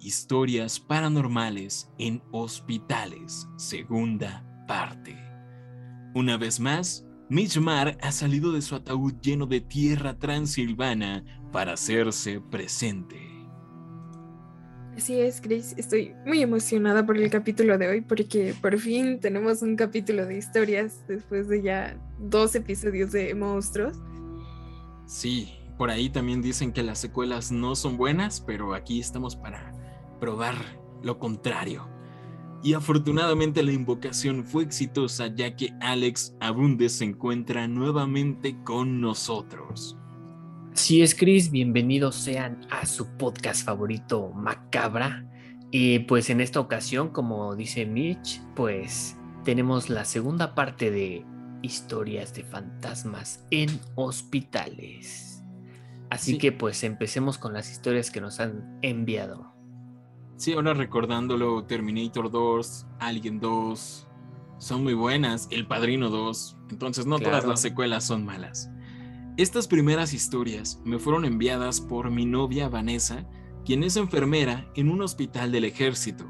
[0.00, 5.16] historias paranormales en hospitales, segunda parte.
[6.14, 12.40] Una vez más, Mitchmar ha salido de su ataúd lleno de tierra transilvana para hacerse
[12.40, 13.16] presente.
[14.96, 15.74] Así es, Chris.
[15.76, 20.38] Estoy muy emocionada por el capítulo de hoy porque por fin tenemos un capítulo de
[20.38, 23.96] historias después de ya dos episodios de monstruos.
[25.06, 29.72] Sí, por ahí también dicen que las secuelas no son buenas, pero aquí estamos para
[30.20, 30.54] probar
[31.02, 31.88] lo contrario.
[32.62, 39.96] Y afortunadamente la invocación fue exitosa ya que Alex Abunde se encuentra nuevamente con nosotros.
[40.72, 45.24] Así es, Chris, bienvenidos sean a su podcast favorito, Macabra.
[45.70, 51.24] Y pues en esta ocasión, como dice Mitch, pues tenemos la segunda parte de
[51.62, 55.44] historias de fantasmas en hospitales.
[56.10, 56.38] Así Sí.
[56.38, 59.52] que pues empecemos con las historias que nos han enviado.
[60.38, 64.06] Sí, ahora recordándolo, Terminator 2, Alien 2,
[64.58, 68.70] son muy buenas, El Padrino 2, entonces no todas las secuelas son malas.
[69.36, 73.28] Estas primeras historias me fueron enviadas por mi novia Vanessa,
[73.64, 76.24] quien es enfermera en un hospital del ejército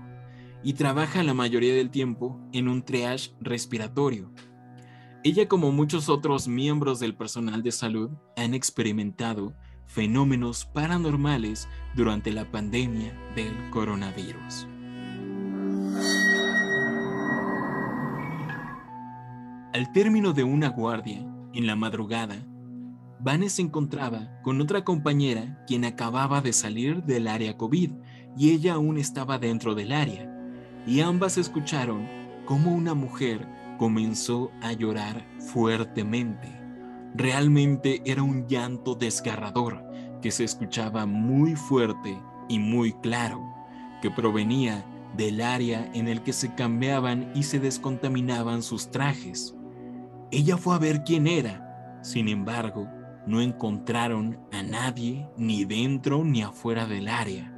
[0.65, 4.33] y trabaja la mayoría del tiempo en un triage respiratorio.
[5.23, 9.53] Ella, como muchos otros miembros del personal de salud, han experimentado
[9.89, 14.69] fenómenos paranormales durante la pandemia del coronavirus.
[19.73, 22.37] Al término de una guardia, en la madrugada,
[23.21, 27.91] Vane se encontraba con otra compañera quien acababa de salir del área COVID
[28.37, 30.33] y ella aún estaba dentro del área,
[30.87, 32.07] y ambas escucharon
[32.45, 33.49] cómo una mujer
[33.79, 36.58] comenzó a llorar fuertemente.
[37.15, 39.85] Realmente era un llanto desgarrador
[40.21, 43.41] que se escuchaba muy fuerte y muy claro,
[44.03, 44.85] que provenía
[45.17, 49.55] del área en el que se cambiaban y se descontaminaban sus trajes.
[50.31, 52.89] Ella fue a ver quién era, sin embargo,
[53.27, 57.55] no encontraron a nadie ni dentro ni afuera del área.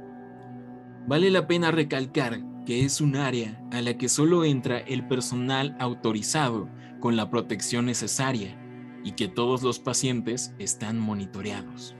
[1.07, 5.75] Vale la pena recalcar que es un área a la que solo entra el personal
[5.79, 6.69] autorizado
[6.99, 8.60] con la protección necesaria
[9.03, 11.95] y que todos los pacientes están monitoreados.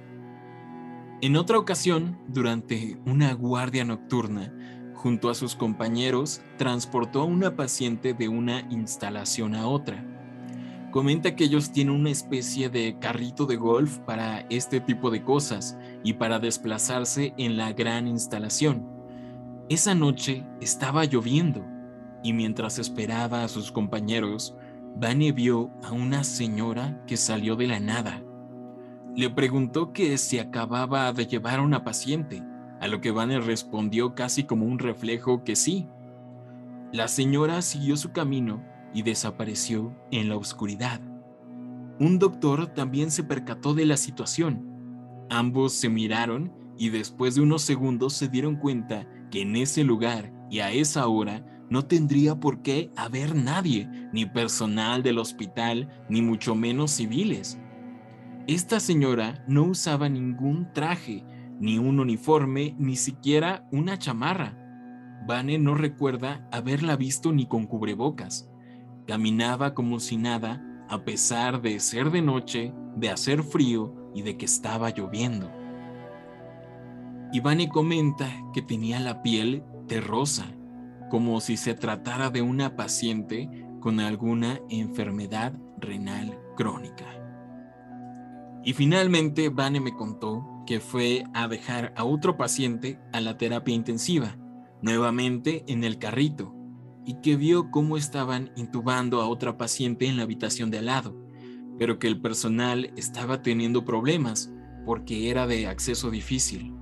[1.22, 4.52] En otra ocasión, durante una guardia nocturna,
[4.96, 10.04] junto a sus compañeros, transportó a una paciente de una instalación a otra.
[10.92, 15.78] Comenta que ellos tienen una especie de carrito de golf para este tipo de cosas
[16.04, 18.88] y para desplazarse en la gran instalación.
[19.70, 21.66] Esa noche estaba lloviendo
[22.24, 24.56] y mientras esperaba a sus compañeros,
[24.96, 28.22] Vane vio a una señora que salió de la nada.
[29.16, 32.44] Le preguntó que si acababa de llevar a una paciente,
[32.80, 35.88] a lo que Vane respondió casi como un reflejo que sí.
[36.92, 38.64] La señora siguió su camino
[38.94, 41.00] y desapareció en la oscuridad.
[42.00, 44.68] Un doctor también se percató de la situación.
[45.30, 50.34] Ambos se miraron y después de unos segundos se dieron cuenta que en ese lugar
[50.50, 56.22] y a esa hora no tendría por qué haber nadie, ni personal del hospital, ni
[56.22, 57.58] mucho menos civiles.
[58.46, 61.24] Esta señora no usaba ningún traje,
[61.62, 64.58] ni un uniforme, ni siquiera una chamarra.
[65.26, 68.50] Vane no recuerda haberla visto ni con cubrebocas.
[69.08, 74.36] Caminaba como si nada, a pesar de ser de noche, de hacer frío y de
[74.36, 75.50] que estaba lloviendo.
[77.32, 80.52] Ivani comenta que tenía la piel terrosa,
[81.12, 83.50] como si se tratara de una paciente
[83.82, 87.06] con alguna enfermedad renal crónica.
[88.64, 93.76] Y finalmente Vane me contó que fue a dejar a otro paciente a la terapia
[93.76, 94.38] intensiva,
[94.82, 96.56] nuevamente en el carrito,
[97.06, 101.22] y que vio cómo estaban intubando a otra paciente en la habitación de al lado,
[101.78, 104.50] pero que el personal estaba teniendo problemas
[104.86, 106.74] porque era de acceso difícil.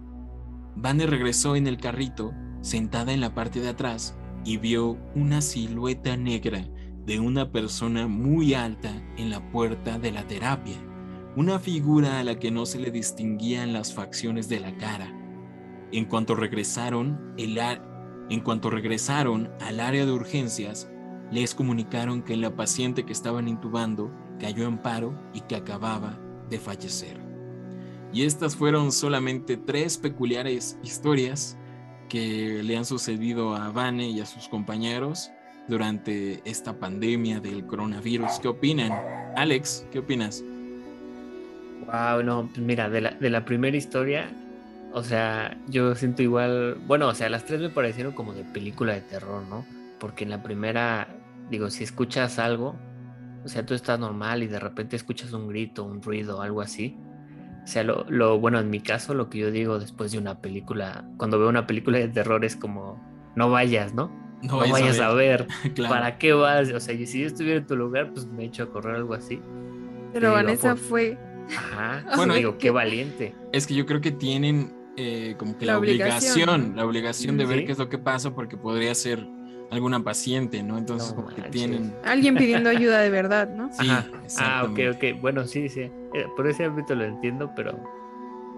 [0.76, 6.16] Vane regresó en el carrito, sentada en la parte de atrás, y vio una silueta
[6.18, 6.66] negra
[7.06, 10.78] de una persona muy alta en la puerta de la terapia,
[11.36, 15.14] una figura a la que no se le distinguían las facciones de la cara.
[15.92, 17.60] En cuanto regresaron, el
[18.30, 20.90] en cuanto regresaron al área de urgencias,
[21.32, 26.20] les comunicaron que la paciente que estaban intubando cayó en paro y que acababa
[26.50, 27.20] de fallecer.
[28.12, 31.59] Y estas fueron solamente tres peculiares historias
[32.10, 35.32] que le han sucedido a Vane y a sus compañeros
[35.68, 38.40] durante esta pandemia del coronavirus.
[38.42, 38.92] ¿Qué opinan?
[39.38, 40.44] Alex, ¿qué opinas?
[41.86, 44.30] Wow, no, pues mira, de la, de la primera historia,
[44.92, 48.94] o sea, yo siento igual, bueno, o sea, las tres me parecieron como de película
[48.94, 49.66] de terror, ¿no?
[50.00, 51.08] Porque en la primera,
[51.50, 52.76] digo, si escuchas algo,
[53.44, 56.98] o sea, tú estás normal y de repente escuchas un grito, un ruido, algo así.
[57.70, 60.42] O sea, lo, lo bueno, en mi caso, lo que yo digo después de una
[60.42, 63.00] película, cuando veo una película de terror es como,
[63.36, 64.12] no vayas, ¿no?
[64.42, 65.46] No, vayas a ver.
[65.76, 65.94] Claro.
[65.94, 66.74] ¿Para qué vas?
[66.74, 69.14] O sea, y si yo estuviera en tu lugar, pues me echo a correr algo
[69.14, 69.40] así.
[70.14, 71.20] Pero Vanessa por- fue.
[71.56, 72.02] Ajá.
[72.06, 73.36] Bueno, Bueno, digo, qué valiente.
[73.52, 77.46] Es que yo creo que tienen eh, como que la, La obligación, la obligación de
[77.46, 79.28] ver qué es lo que pasa porque podría ser
[79.70, 80.80] alguna paciente, ¿no?
[80.80, 81.94] Entonces No como que tienen...
[82.04, 83.72] Alguien pidiendo ayuda de verdad, ¿no?
[83.72, 84.08] Sí, Ajá.
[84.40, 85.22] Ah, ok, ok.
[85.22, 85.92] Bueno, sí, sí.
[86.14, 87.78] Eh, Por ese ámbito lo entiendo, pero.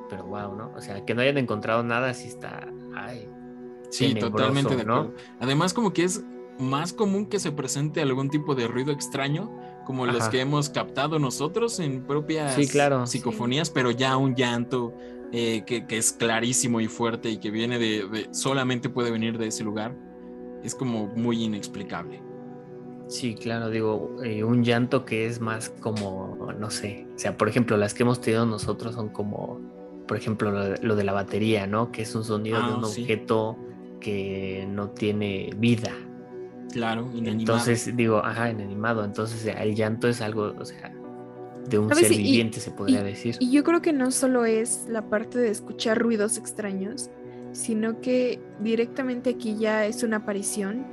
[0.09, 0.71] Pero wow, ¿no?
[0.75, 2.68] O sea, que no hayan encontrado nada, sí está.
[2.95, 3.30] Ay.
[3.89, 4.95] Sí, totalmente de ¿no?
[4.95, 5.15] acuerdo.
[5.39, 6.24] Además, como que es
[6.59, 9.51] más común que se presente algún tipo de ruido extraño,
[9.86, 13.06] como los que hemos captado nosotros en propias Sí, claro.
[13.07, 14.94] psicofonías, pero ya un llanto
[15.33, 19.38] eh, que, que es clarísimo y fuerte y que viene de, de- solamente puede venir
[19.38, 19.95] de ese lugar,
[20.63, 22.21] es como muy inexplicable.
[23.12, 27.50] Sí, claro, digo, eh, un llanto que es más como, no sé, o sea, por
[27.50, 29.60] ejemplo, las que hemos tenido nosotros son como,
[30.08, 31.92] por ejemplo, lo de, lo de la batería, ¿no?
[31.92, 33.02] Que es un sonido de Ah, un sí.
[33.02, 33.58] objeto
[34.00, 35.92] que no tiene vida.
[36.72, 37.40] Claro, inanimado.
[37.58, 39.04] Entonces, digo, ajá, inanimado.
[39.04, 40.94] Entonces, el llanto es algo, o sea,
[41.69, 43.36] de un ser Y- viviente, se podría decir.
[43.42, 47.10] Y yo creo que no solo es la parte de escuchar ruidos extraños,
[47.52, 50.86] sino que directamente aquí ya es una aparición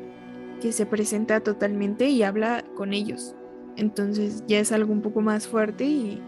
[0.60, 3.34] que se presenta totalmente y habla con ellos.
[3.76, 6.20] Entonces ya es algo un poco más fuerte y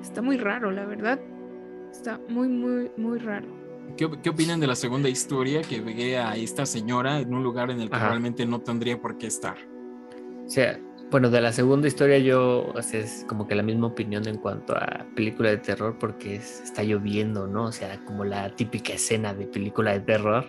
[0.00, 1.20] está muy raro, la verdad.
[1.90, 3.46] Está muy, muy, muy raro.
[3.96, 7.70] ¿Qué, qué opinan de la segunda historia que veía a esta señora en un lugar
[7.70, 8.08] en el que Ajá.
[8.10, 9.56] realmente no tendría por qué estar?
[10.46, 10.78] O sea,
[11.10, 14.36] bueno, de la segunda historia yo, o sea, es como que la misma opinión en
[14.36, 17.64] cuanto a película de terror porque es- está lloviendo, ¿no?
[17.64, 20.44] O sea, como la típica escena de película de terror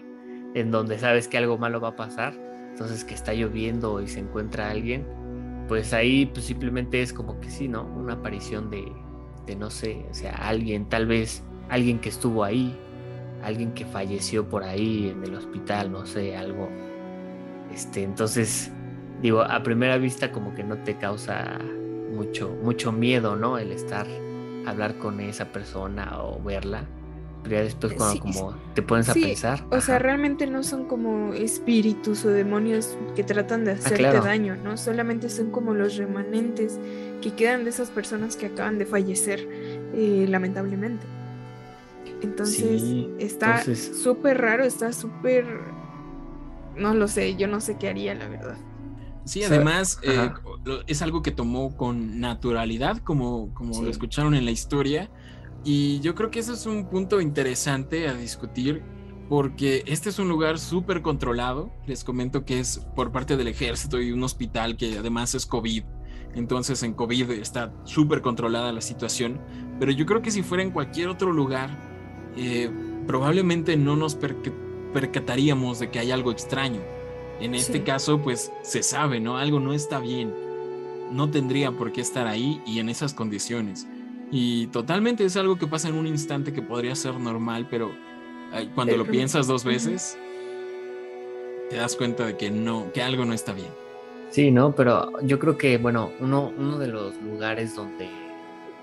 [0.54, 2.34] en donde sabes que algo malo va a pasar,
[2.80, 5.06] entonces que está lloviendo y se encuentra alguien,
[5.68, 7.84] pues ahí pues simplemente es como que sí, ¿no?
[7.84, 8.90] Una aparición de,
[9.46, 12.74] de no sé, o sea, alguien, tal vez alguien que estuvo ahí,
[13.44, 16.70] alguien que falleció por ahí en el hospital, no sé, algo.
[17.74, 18.72] Este, entonces,
[19.22, 21.60] digo, a primera vista como que no te causa
[22.16, 23.58] mucho, mucho miedo, ¿no?
[23.58, 24.08] El estar,
[24.66, 26.86] hablar con esa persona o verla.
[27.50, 29.66] Ya después cuando Sí, como te pones a sí, pensar.
[29.72, 34.24] O sea, realmente no son como espíritus o demonios que tratan de hacerte claro.
[34.24, 34.76] daño, ¿no?
[34.78, 36.80] Solamente son como los remanentes
[37.22, 39.48] que quedan de esas personas que acaban de fallecer,
[39.94, 41.06] eh, lamentablemente.
[42.22, 45.46] Entonces, Sí, está entonces- súper raro, está súper...
[46.76, 48.58] No lo sé, yo no sé qué haría, la verdad.
[49.26, 50.30] Sí, además eh,
[50.88, 53.84] es algo que tomó con naturalidad, como, como Sí.
[53.84, 55.10] lo escucharon en la historia.
[55.64, 58.82] Y yo creo que ese es un punto interesante a discutir,
[59.28, 61.72] porque este es un lugar súper controlado.
[61.86, 65.84] Les comento que es por parte del ejército y un hospital que además es COVID.
[66.36, 69.40] Entonces en COVID está súper controlada la situación.
[69.80, 71.78] Pero yo creo que si fuera en cualquier otro lugar,
[72.38, 72.72] eh,
[73.06, 74.54] probablemente no nos perca-
[74.94, 76.82] percataríamos de que hay algo extraño.
[77.40, 77.84] En este Sí.
[77.84, 79.38] caso, pues se sabe, ¿no?
[79.38, 80.34] Algo no está bien.
[81.12, 83.88] No tendría por qué estar ahí y en esas condiciones.
[84.32, 87.92] Y totalmente es algo que pasa en un instante que podría ser normal, pero
[88.76, 90.18] cuando lo piensas dos veces,
[91.70, 93.70] te das cuenta de que no, que algo no está bien.
[94.30, 94.76] Sí, ¿no?
[94.76, 98.08] Pero yo creo que, bueno, uno, uno de los lugares donde,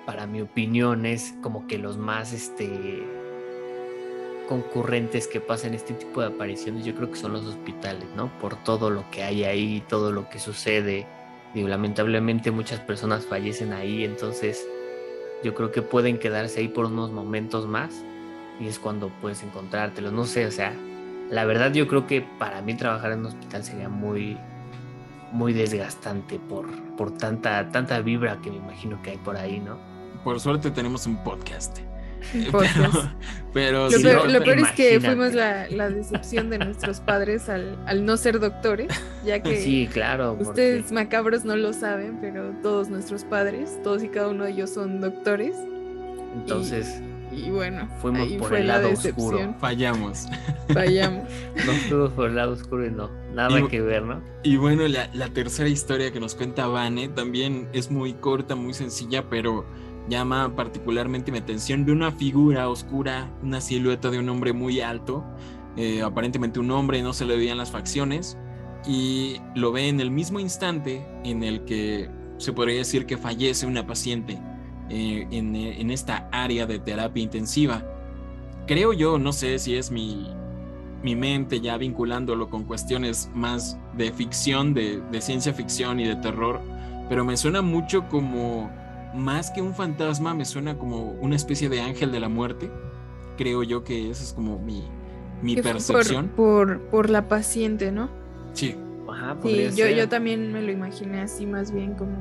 [0.04, 3.04] para mi opinión, es como que los más, este,
[4.48, 8.30] concurrentes que pasan este tipo de apariciones, yo creo que son los hospitales, ¿no?
[8.40, 11.06] Por todo lo que hay ahí, todo lo que sucede.
[11.54, 14.66] Digo, lamentablemente muchas personas fallecen ahí, entonces
[15.42, 18.02] yo creo que pueden quedarse ahí por unos momentos más
[18.60, 20.12] y es cuando puedes encontrártelos.
[20.12, 20.74] No sé, o sea,
[21.30, 24.38] la verdad yo creo que para mí trabajar en un hospital sería muy,
[25.32, 26.66] muy desgastante por,
[26.96, 29.78] por tanta, tanta vibra que me imagino que hay por ahí, ¿no?
[30.24, 31.78] Por suerte tenemos un podcast.
[32.32, 33.10] Pero,
[33.52, 37.00] pero Lo sí, peor, no, lo peor es que fuimos la, la decepción de nuestros
[37.00, 38.88] padres al, al no ser doctores,
[39.24, 40.34] ya que Sí, claro.
[40.36, 44.50] porque- ustedes macabros no lo saben, pero todos nuestros padres, todos y cada uno de
[44.50, 45.56] ellos son doctores.
[46.34, 47.00] entonces,
[47.32, 49.54] Y bueno, Fuimos ahí por fue el la lado oscuro.
[49.58, 50.26] Fallamos.
[50.72, 51.24] Fallamos.
[51.66, 53.10] No fuimos por el lado oscuro y no.
[53.34, 54.20] Nada Y- que ver, ¿no?
[54.42, 58.74] Y bueno, la, la tercera historia que nos cuenta Vane también es muy corta, muy
[58.74, 59.64] sencilla, pero
[60.08, 65.24] llama particularmente mi atención de una figura oscura, una silueta de un hombre muy alto,
[65.76, 68.38] eh, aparentemente un hombre, no se le veían las facciones,
[68.86, 72.08] y lo ve en el mismo instante en el que
[72.38, 74.38] se podría decir que fallece una paciente
[74.90, 77.82] eh, en, en esta área de terapia intensiva.
[78.66, 80.28] Creo yo, no sé si es mi,
[81.02, 86.16] mi mente ya vinculándolo con cuestiones más de ficción, de, de ciencia ficción y de
[86.16, 86.60] terror,
[87.08, 88.70] pero me suena mucho como,
[89.16, 92.70] más que un fantasma, me suena como una especie de ángel de la muerte.
[93.36, 94.84] Creo yo que esa es como mi,
[95.42, 96.28] mi percepción.
[96.28, 98.08] Por, por, por la paciente, ¿no?
[98.52, 98.76] Sí,
[99.08, 102.16] Ajá, Sí, yo, yo también me lo imaginé así, más bien como,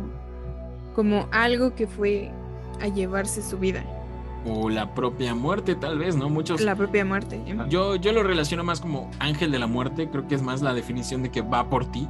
[0.94, 2.32] como algo que fue
[2.82, 3.84] a llevarse su vida,
[4.48, 6.30] o la propia muerte tal vez, ¿no?
[6.30, 6.62] Muchos...
[6.62, 7.42] la propia muerte.
[7.48, 7.58] ¿eh?
[7.68, 10.74] Yo, yo lo relaciono más como ángel de la muerte, creo que es más la
[10.74, 12.08] definición de que va por ti,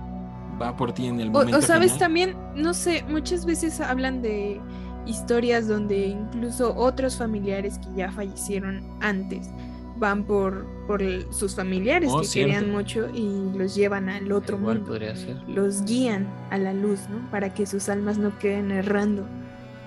[0.62, 2.00] va por ti en el O, momento o sabes, final.
[2.00, 4.60] también, no sé, muchas veces hablan de
[5.06, 9.50] historias donde incluso otros familiares que ya fallecieron antes
[9.98, 12.54] van por, por el- sus familiares Oh, que cierto.
[12.54, 14.90] querían mucho y los llevan al otro Igual mundo.
[14.92, 15.38] podría ser.
[15.48, 17.30] Los guían a la luz, ¿no?
[17.32, 19.26] Para que sus almas no queden errando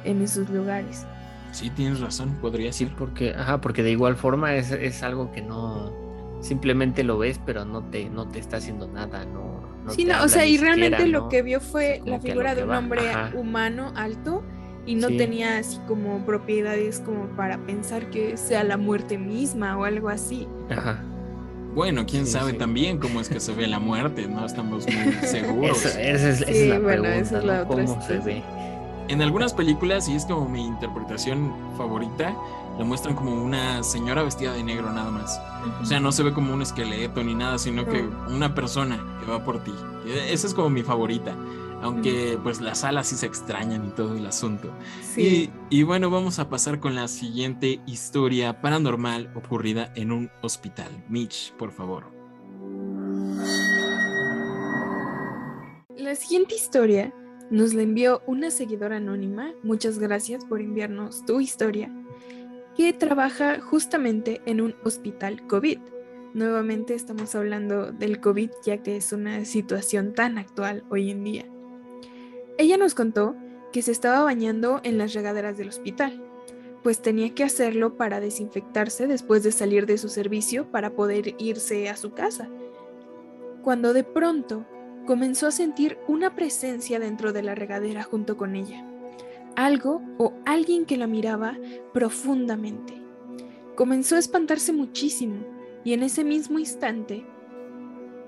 [0.05, 1.05] en esos lugares.
[1.53, 2.95] Sí, tienes razón, podría Sí, ser.
[2.97, 5.93] porque, ajá, porque de igual forma es, es algo que no
[6.41, 9.58] simplemente lo ves, pero no te, no te está haciendo nada, no.
[9.89, 11.29] No sí, te no, o sea, ni y realmente siquiera, lo ¿no?
[11.29, 13.33] que vio fue Sí, como la figura de un va, hombre ajá.
[13.37, 14.43] humano alto
[14.87, 15.17] y no Sí.
[15.19, 20.47] tenía así como propiedades como para pensar que sea la muerte misma o algo así.
[20.71, 21.03] Ajá.
[21.75, 22.57] Bueno, quién Sí, sabe sí.
[22.59, 25.85] también cómo es que se ve la muerte, no estamos muy seguros.
[25.85, 27.63] Eso- esa es, esa Sí, es la bueno, pregunta, esa es la ¿no?
[27.71, 28.43] otra ¿Cómo se ve?
[29.09, 32.35] En algunas películas, y es como mi interpretación favorita,
[32.79, 35.41] la muestran como una señora vestida de negro nada más.
[35.83, 39.31] O sea, no se ve como un esqueleto ni nada, sino que una persona que
[39.31, 39.75] va por ti.
[40.07, 41.37] Esa es como mi favorita.
[41.81, 44.73] Aunque pues las alas sí se extrañan y todo el asunto.
[45.03, 45.51] Sí.
[45.71, 51.05] Y, y bueno, vamos a pasar con la siguiente historia paranormal ocurrida en un hospital.
[51.09, 52.07] Mitch, por favor.
[55.97, 57.13] La siguiente historia
[57.51, 59.53] nos la envió una seguidora anónima.
[59.63, 61.93] Muchas gracias por enviarnos tu historia.
[62.79, 65.81] Que trabaja justamente en un hospital COVID.
[66.33, 71.45] Nuevamente estamos hablando del COVID ya que es una situación tan actual hoy en día.
[72.57, 73.35] Ella nos contó
[73.73, 76.23] que se estaba bañando en las regaderas del hospital,
[76.85, 81.89] pues tenía que hacerlo para desinfectarse después de salir de su servicio para poder irse
[81.89, 82.49] a su casa.
[83.65, 84.65] Cuando de pronto
[85.05, 88.87] comenzó a sentir una presencia dentro de la regadera junto con ella.
[89.59, 91.59] Algo o alguien que la miraba
[91.93, 92.95] profundamente.
[93.75, 95.45] Comenzó a espantarse muchísimo
[95.83, 97.27] y en ese mismo instante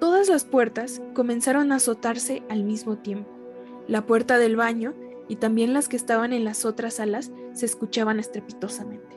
[0.00, 3.30] todas las puertas comenzaron a azotarse al mismo tiempo.
[3.86, 4.92] La puerta del baño
[5.28, 9.16] y también las que estaban en las otras salas se escuchaban estrepitosamente.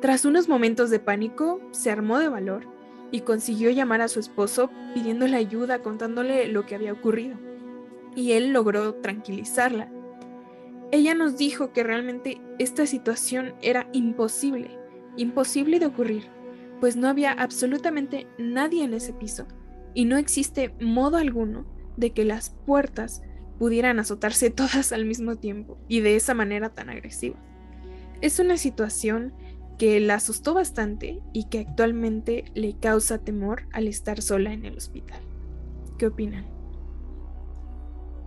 [0.00, 2.66] Tras unos momentos de pánico, se armó de valor
[3.10, 7.36] y consiguió llamar a su esposo pidiéndole ayuda, contándole lo que había ocurrido.
[8.16, 9.92] Y él logró tranquilizarla.
[10.92, 14.78] Ella nos dijo que realmente esta situación era imposible,
[15.16, 16.24] imposible de ocurrir,
[16.80, 19.46] pues no había absolutamente nadie en ese piso
[19.94, 21.64] y no existe modo alguno
[21.96, 23.22] de que las puertas
[23.58, 27.36] pudieran azotarse todas al mismo tiempo y de esa manera tan agresiva.
[28.20, 29.32] Es una situación
[29.78, 34.76] que la asustó bastante y que actualmente le causa temor al estar sola en el
[34.76, 35.22] hospital.
[35.96, 36.61] ¿Qué opinan?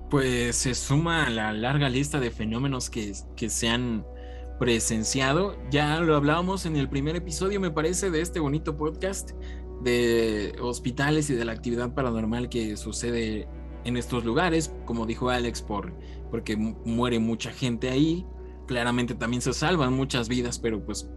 [0.09, 4.05] Pues se suma a la larga lista de fenómenos que, que se han
[4.59, 5.57] presenciado.
[5.71, 9.31] Ya lo hablábamos en el primer episodio, me parece, de este bonito podcast
[9.83, 13.47] de hospitales y de la actividad paranormal que sucede
[13.83, 15.93] en estos lugares, como dijo Alex, por,
[16.31, 18.25] porque mu- muere mucha gente ahí.
[18.67, 21.09] Claramente también se salvan muchas vidas, pero pues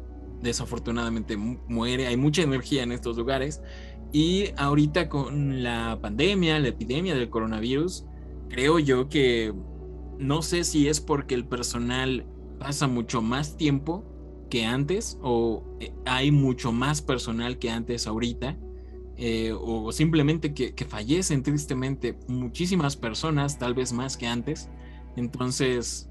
[0.43, 3.63] desafortunadamente mu- muere, hay mucha energía en estos lugares.
[4.13, 8.05] Y ahorita con la pandemia, la epidemia del coronavirus,
[8.49, 9.53] creo yo que
[10.19, 12.27] no sé si es porque el personal
[12.59, 14.05] pasa mucho más tiempo
[14.51, 18.57] que antes o eh, hay mucho más personal que antes ahorita
[19.21, 24.71] eh, o simplemente que, que fallecen tristemente muchísimas personas, tal vez más que antes.
[25.17, 26.09] Entonces,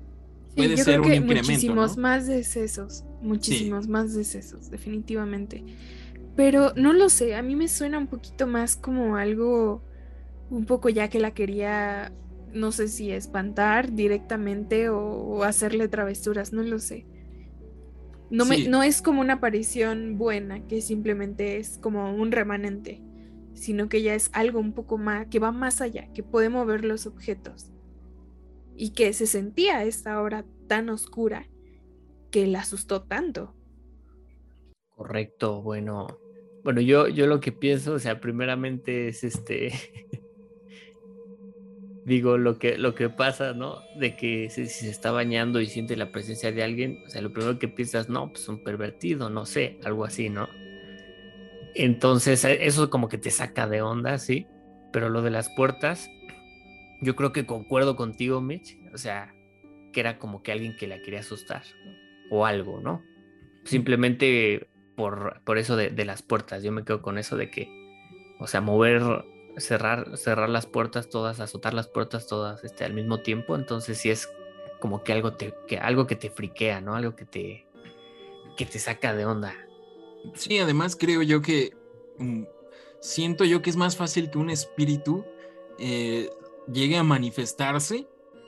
[0.58, 1.52] puede yo ser creo un que incremento.
[1.54, 2.02] muchísimos ¿no?
[2.04, 5.64] más decesos, muchísimos más decesos, definitivamente.
[6.36, 9.82] Pero no lo sé, a mí me suena un poquito más como algo
[10.50, 12.12] un poco ya que la quería,
[12.58, 17.08] no sé si espantar directamente o, o hacerle travesuras, no lo sé.
[18.30, 18.68] No, me, Sí.
[18.68, 23.04] no es como una aparición buena, que simplemente es como un remanente,
[23.54, 26.84] sino que ya es algo un poco más, que va más allá, que puede mover
[26.86, 27.74] los objetos.
[28.76, 31.50] Y que se sentía esta hora tan oscura
[32.32, 33.56] que la asustó tanto.
[34.90, 36.08] Correcto, bueno.
[36.64, 39.72] Bueno, yo, yo lo que pienso, o sea, primeramente es este.
[42.08, 43.82] Digo, lo que, lo que pasa, ¿no?
[44.00, 47.22] De que si, si se está bañando y siente la presencia de alguien, o sea,
[47.22, 50.48] lo primero que piensas, no, pues un pervertido, no sé, algo así, ¿no?
[51.76, 54.48] Entonces, eh, eso como que te saca de onda, sí.
[54.94, 56.10] Pero lo de las puertas,
[57.02, 58.80] yo creo que concuerdo contigo, Mitch.
[58.94, 59.36] O sea,
[59.92, 61.92] que era como que alguien que la quería asustar, ¿no?
[62.38, 63.04] O algo, ¿no?
[63.66, 66.64] Simplemente por, por eso de, de las puertas.
[66.64, 67.68] Yo me quedo con eso de que,
[68.40, 69.04] o sea, mover,
[69.58, 73.56] cerrar, cerrar las puertas todas, azotar las puertas todas este, al mismo tiempo.
[73.56, 74.30] Entonces sí es
[74.80, 76.96] como que algo, te, que, algo que te friquea, ¿no?
[76.96, 77.68] Algo que te,
[78.56, 79.56] que te saca de onda.
[80.34, 81.76] Sí, además creo yo que
[82.18, 82.44] mm,
[83.00, 85.26] siento yo que es más fácil que un espíritu
[85.80, 86.30] eh,
[86.72, 88.08] llegue a manifestarse,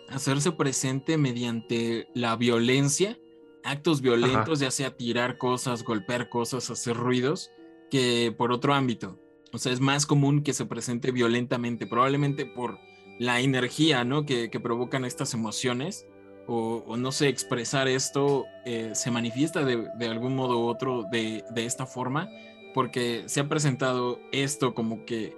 [0.10, 3.18] hacerse presente mediante la violencia,
[3.64, 7.52] actos violentos, ya sea tirar cosas, golpear cosas, hacer ruidos,
[7.90, 9.20] que por otro ámbito.
[9.52, 12.80] O sea, es más común que se presente violentamente, probablemente por
[13.20, 14.26] la energía, ¿no?
[14.26, 16.08] Que, que provocan estas emociones.
[16.52, 21.44] O, no sé, expresar esto eh, se manifiesta de, de, algún modo u otro de,
[21.52, 22.28] de, esta forma,
[22.74, 25.38] porque se ha presentado esto como que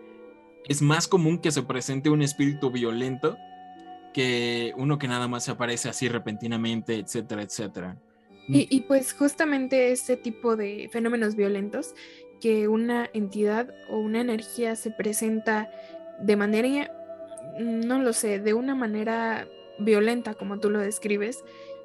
[0.69, 3.35] es más común que se presente un espíritu violento
[4.13, 7.97] que uno que nada más se aparece así repentinamente, etcétera, etcétera.
[8.47, 11.93] Y, y pues justamente este tipo de fenómenos violentos,
[12.41, 15.71] que una entidad o una energía se presenta
[16.19, 16.91] de manera,
[17.59, 19.47] no lo sé, de una manera
[19.79, 21.43] violenta como tú lo describes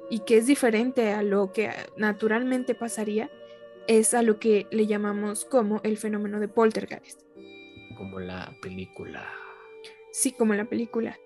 [0.09, 3.29] y que es diferente a lo que naturalmente pasaría,
[3.87, 7.21] es a lo que le llamamos como el fenómeno de poltergeist.
[7.95, 9.25] Como la película.
[10.11, 11.17] Sí, como la película.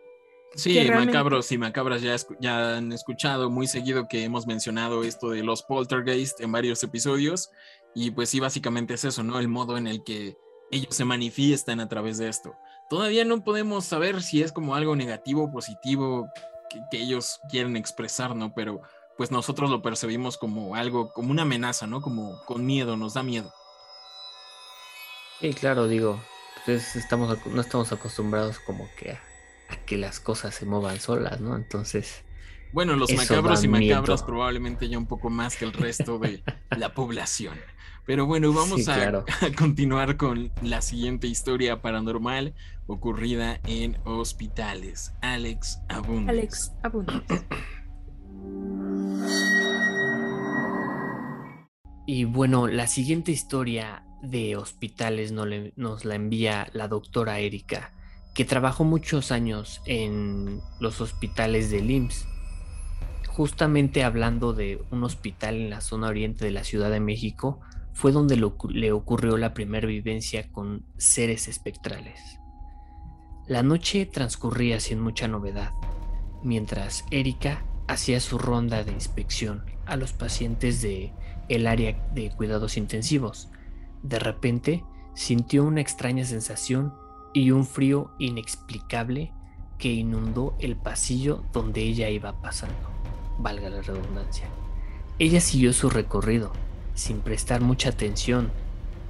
[0.55, 1.13] Sí, realmente...
[1.13, 5.63] macabros y macabras ya, ya han escuchado muy seguido que hemos mencionado esto de los
[5.63, 7.49] poltergeist en varios episodios
[7.93, 9.39] y pues sí, básicamente es eso, ¿no?
[9.39, 10.37] El modo en el que
[10.71, 12.55] ellos se manifiestan a través de esto.
[12.89, 16.29] Todavía no podemos saber si es como algo negativo o positivo
[16.69, 18.53] que, que, ellos quieren expresar, ¿no?
[18.53, 18.81] Pero
[19.17, 22.01] pues nosotros lo percibimos como algo, como una amenaza, ¿no?
[22.01, 23.53] Como con miedo, nos da miedo.
[25.39, 26.21] Sí, claro, digo,
[26.65, 29.21] pues estamos, no estamos acostumbrados como que a,
[29.69, 31.55] a, que las cosas se muevan solas, ¿no?
[31.55, 32.23] Entonces...
[32.73, 36.41] Bueno, los macabros y macabras probablemente ya un poco más que el resto de
[36.77, 37.59] la población.
[38.05, 39.25] Pero bueno, vamos sí, a, claro.
[39.41, 42.53] a, continuar con la siguiente historia paranormal
[42.87, 45.13] ocurrida en hospitales.
[45.21, 46.29] Alex Abundes.
[46.29, 47.21] Alex Abundes.
[52.07, 57.91] Y bueno, la siguiente historia de hospitales nos, le, nos la envía la doctora Erika,
[58.33, 62.27] que trabajó muchos años en los hospitales del IMSS
[63.31, 67.61] justamente hablando de un hospital en la zona oriente de la Ciudad de México,
[67.93, 72.39] fue donde le ocurrió la primera vivencia con seres espectrales.
[73.47, 75.71] La noche transcurría sin mucha novedad,
[76.43, 81.11] mientras Erika hacía su ronda de inspección a los pacientes de
[81.49, 83.49] el área de cuidados intensivos.
[84.03, 86.93] De repente sintió una extraña sensación
[87.33, 89.33] y un frío inexplicable
[89.77, 92.91] que inundó el pasillo donde ella iba pasando
[93.41, 94.47] valga la redundancia.
[95.19, 96.51] Ella siguió su recorrido,
[96.93, 98.51] sin prestar mucha atención,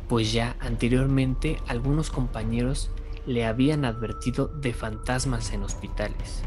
[0.08, 2.92] pues ya anteriormente algunos compañeros
[3.26, 6.42] le habían advertido de fantasmas en hospitales.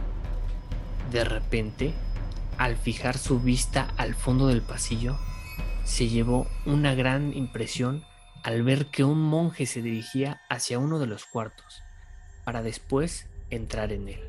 [1.11, 1.95] De repente,
[2.59, 5.17] al fijar su vista al fondo del pasillo,
[5.85, 8.05] se llevó una gran impresión
[8.43, 11.83] al ver que un monje se dirigía hacia uno de los cuartos,
[12.45, 14.21] para después entrar en él.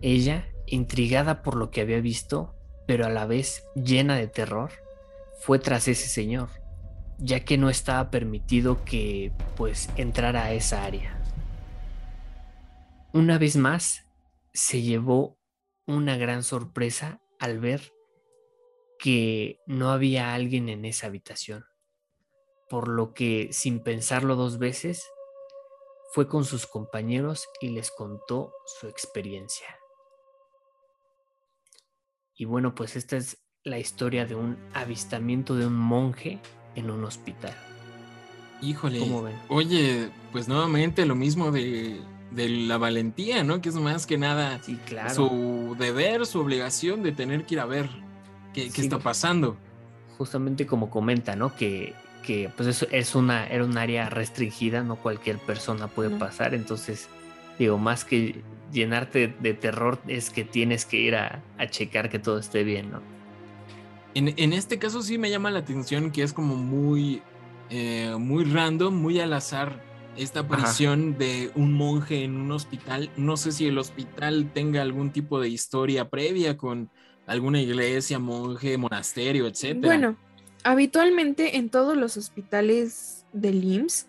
[0.00, 2.54] Ella intrigada por lo que había visto,
[2.86, 4.70] pero a la vez llena de terror,
[5.42, 6.50] fue tras ese señor,
[7.18, 11.20] ya que no estaba permitido que pues entrara a esa área.
[13.12, 14.06] Una vez más,
[14.52, 15.36] se llevó
[15.84, 17.92] una gran sorpresa al ver
[19.00, 21.64] que no había alguien en esa habitación,
[22.70, 25.04] por lo que sin pensarlo dos veces,
[26.12, 29.66] fue con sus compañeros y les contó su experiencia.
[32.36, 36.40] Y bueno, pues esta es la historia de un avistamiento de un monje
[36.74, 37.54] en un hospital.
[38.60, 39.00] Híjole,
[39.48, 43.60] oye, pues nuevamente lo mismo de, de, la valentía, ¿no?
[43.60, 45.14] Que es más que nada sí, claro.
[45.14, 47.88] su deber, su obligación de tener que ir a ver
[48.52, 48.82] qué, qué sí.
[48.82, 49.56] está pasando.
[50.18, 51.54] justamente como comenta, ¿no?
[51.56, 56.18] Que, que pues eso es una, era un área restringida, no cualquier persona puede No.
[56.18, 57.08] pasar, entonces
[57.58, 62.18] digo, más que llenarte de terror es que tienes que ir a, a checar que
[62.20, 63.00] todo esté bien, ¿no?
[64.14, 67.22] En, en este caso sí me llama la atención que es como muy,
[67.70, 69.82] eh, muy random, muy al azar
[70.16, 73.10] esta aparición de un monje en un hospital.
[73.16, 76.90] No sé si el hospital tenga algún tipo de historia previa con
[77.26, 79.86] alguna iglesia, monje, monasterio, etcétera.
[79.86, 80.16] Bueno,
[80.64, 84.06] habitualmente en todos los hospitales del IMSS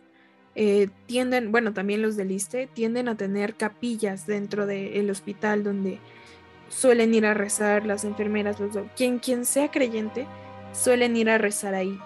[0.56, 6.00] eh, tienden, bueno, también los del ISTE, tienden a tener capillas dentro del hospital donde
[6.74, 10.28] suelen ir a rezar las enfermeras, los quien, quien sea creyente,
[10.74, 12.00] suelen ir a rezar ahí.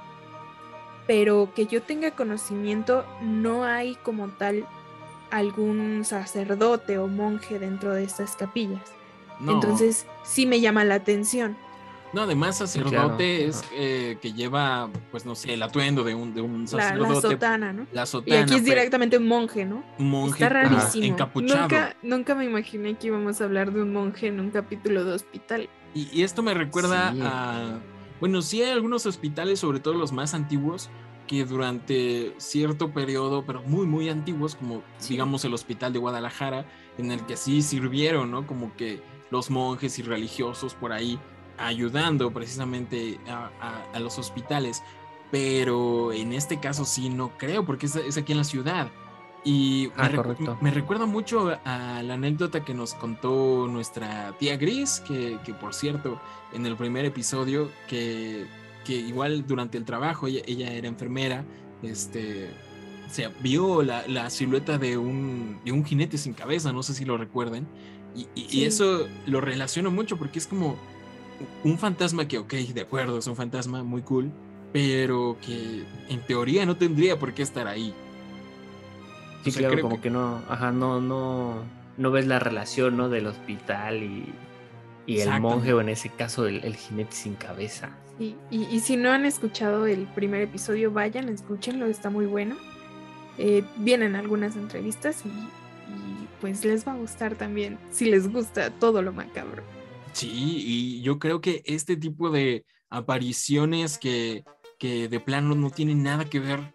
[1.07, 4.65] Pero que yo tenga conocimiento, no hay como tal
[5.31, 8.81] algún sacerdote o monje dentro de estas capillas.
[9.39, 9.53] No.
[9.53, 11.57] Entonces sí me llama la atención.
[12.13, 16.33] No, además sacerdote claro, es eh, que lleva, pues no sé, el atuendo de un,
[16.33, 17.21] de un La, la sacerdote.
[17.35, 17.85] sotana, ¿no?
[17.91, 19.83] la Y sotana, aquí es directamente un monje, ¿no?
[19.97, 21.05] monje Está ajá, rarísimo.
[21.05, 21.61] encapuchado.
[21.61, 25.13] Nunca, nunca me imaginé que íbamos a hablar de un monje en un capítulo de
[25.13, 25.69] hospital.
[25.93, 27.19] Y, y esto me recuerda Sí.
[27.23, 27.79] a.
[28.19, 30.89] Bueno, sí hay algunos hospitales, sobre todo los más antiguos,
[31.27, 35.13] que durante cierto periodo, pero muy, muy antiguos, como Sí.
[35.15, 36.65] digamos el Hospital de Guadalajara,
[36.97, 38.47] en el que sí sirvieron, ¿no?
[38.47, 41.19] Como que los monjes y religiosos por ahí
[41.57, 44.83] ayudando precisamente a, a- a los hospitales.
[45.31, 48.89] Pero en este caso sí no creo, porque es, es aquí en la ciudad.
[49.43, 50.57] Y Ah, me, recu- correcto.
[50.61, 55.73] me recuerda mucho a, la anécdota que nos contó nuestra tía Gris, que, que por
[55.73, 56.19] cierto,
[56.53, 58.45] en el primer episodio, que,
[58.85, 61.45] que igual durante el trabajo, ella, ella era enfermera,
[61.83, 62.49] este,
[63.09, 67.05] se vio la, la silueta de un, de un jinete sin cabeza, no sé si
[67.05, 67.67] lo recuerden.
[68.15, 70.77] Y, y- eso lo relaciono mucho porque es como
[71.63, 74.31] un fantasma que, ok, de acuerdo, es un fantasma muy cool,
[74.73, 77.93] pero que en teoría no tendría por qué estar ahí.
[79.43, 80.09] Sí, O sea, claro, creo como que- que...
[80.09, 81.63] no, ajá, no, no,
[81.97, 83.07] no ves la relación, ¿no?
[83.09, 84.33] Del hospital y,
[85.05, 87.89] y el monje, o en ese caso el, el jinete sin cabeza.
[88.19, 92.55] Y, y- y si no han escuchado el primer episodio, vayan, escúchenlo, está muy bueno.
[93.37, 98.71] Eh, vienen algunas entrevistas y, y, pues les va a gustar también, si les gusta
[98.71, 99.61] todo lo macabro.
[100.17, 100.31] Sí,
[100.65, 104.43] y yo creo que este tipo de apariciones que,
[104.79, 106.73] que de plano no tienen nada que ver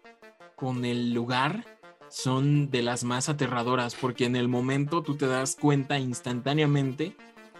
[0.55, 1.65] con el lugar
[2.09, 7.15] son de las más aterradoras, porque en el momento tú te das cuenta instantáneamente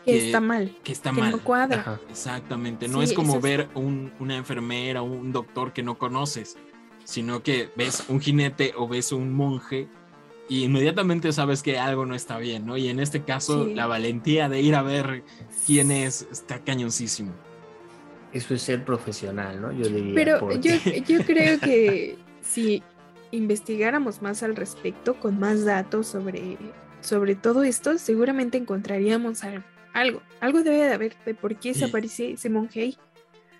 [0.05, 1.31] Que Que- está mal, que está que mal.
[1.31, 1.79] no cuadra.
[1.81, 1.99] Ajá.
[2.09, 5.97] Exactamente, no Sí, es como es- ver un- una enfermera o un doctor que no
[5.97, 6.57] conoces,
[7.05, 9.87] sino que ves un jinete o ves un monje
[10.49, 12.75] y inmediatamente sabes que algo no está bien, ¿no?
[12.77, 13.73] Y en este caso, Sí.
[13.75, 15.23] la valentía de ir a ver
[15.65, 17.31] quién es está cañoncísimo.
[18.33, 19.71] Eso es ser profesional, ¿no?
[19.71, 20.15] Yo diría.
[20.15, 22.81] Pero porque- yo, yo creo que si
[23.31, 26.57] investigáramos más al respecto, con más datos sobre,
[27.01, 29.63] sobre todo esto, seguramente encontraríamos algo.
[29.93, 31.81] Algo, algo debe de haber de por qué Sí.
[31.81, 32.97] se aparece ese monje ahí.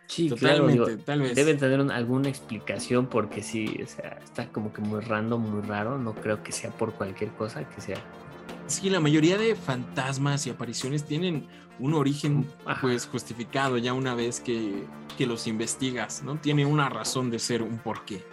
[0.07, 1.35] Sí, claro, Totalmente, digo, tal vez.
[1.35, 5.61] deben tener un- alguna explicación porque sí, o sea, está como que muy random, muy
[5.61, 5.97] raro.
[5.97, 7.97] No creo que sea por cualquier cosa, que sea.
[8.67, 11.47] Sí, la mayoría de fantasmas y apariciones tienen
[11.79, 12.81] un origen Ajá.
[12.81, 14.83] pues justificado ya una vez que,
[15.17, 16.35] que los investigas, ¿no?
[16.37, 18.23] Tiene una razón de ser, un porqué.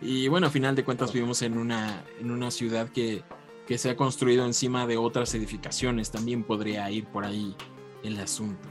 [0.00, 3.22] Y bueno, a final de cuentas vivimos en una, en una ciudad que,
[3.66, 7.54] que se ha construido encima de otras edificaciones, también podría ir por ahí
[8.02, 8.68] el asunto.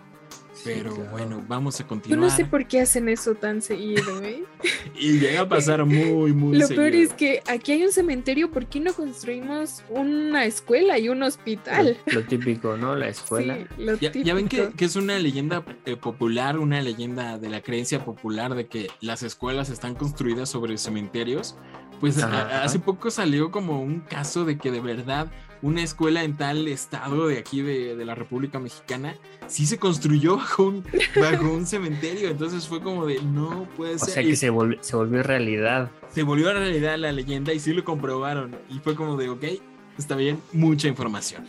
[0.64, 1.12] Pero claro.
[1.12, 2.20] bueno, vamos a Yo continuar.
[2.20, 4.44] no sé por qué hacen eso tan seguido, ¿eh?
[5.00, 6.84] Y llega a pasar muy, muy Lo seguido.
[6.84, 11.24] peor es que aquí hay un cementerio, ¿por qué no construimos una escuela y un
[11.24, 11.98] hospital?
[12.08, 12.96] Lo, lo típico, ¿no?
[12.96, 13.58] La escuela.
[13.78, 14.76] Sí, lo Ya, ya ven que, típico.
[14.78, 19.24] que es una leyenda eh, popular, una leyenda de la creencia popular de que las
[19.24, 21.56] escuelas están construidas sobre cementerios.
[22.00, 25.32] Pues a- hace poco salió como un caso de que de verdad
[25.62, 29.16] una escuela en tal estado de aquí de, de la República Mexicana
[29.48, 30.84] sí se construyó bajo un,
[31.20, 32.30] bajo un cementerio.
[32.30, 34.10] Entonces fue como de no puede O ser.
[34.10, 35.92] sea Y que se, volvió, se volvió realidad.
[36.14, 38.56] se volvió a realidad la leyenda y sí lo comprobaron.
[38.70, 39.44] Y fue como de ok,
[39.98, 41.46] está bien, mucha información.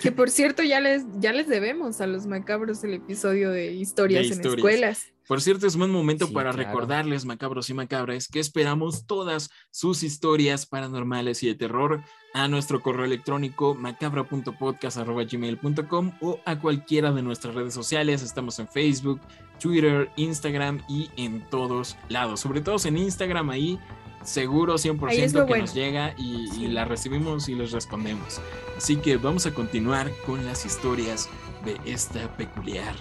[0.00, 4.22] Que por cierto, ya les, ya les debemos a los macabros el episodio de historias,
[4.22, 4.56] De en historias.
[4.58, 5.11] escuelas.
[5.32, 6.68] Por cierto, es buen momento Sí, para claro.
[6.68, 12.02] recordarles, macabros y macabras, que esperamos todas sus historias paranormales y de terror
[12.34, 18.20] a nuestro correo electrónico macabra.podcast.gmail.com o a cualquiera de nuestras redes sociales.
[18.22, 19.22] Estamos en Facebook,
[19.58, 22.40] Twitter, Instagram y en todos lados.
[22.40, 23.80] Sobre todo en Instagram, ahí
[24.22, 25.64] seguro 100% Ahí es que bueno.
[25.64, 26.68] nos llega y, y Sí.
[26.68, 28.38] la recibimos y les respondemos.
[28.76, 31.30] Así que vamos a continuar con las historias
[31.64, 32.94] de esta peculiar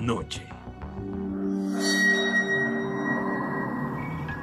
[0.00, 0.44] noche.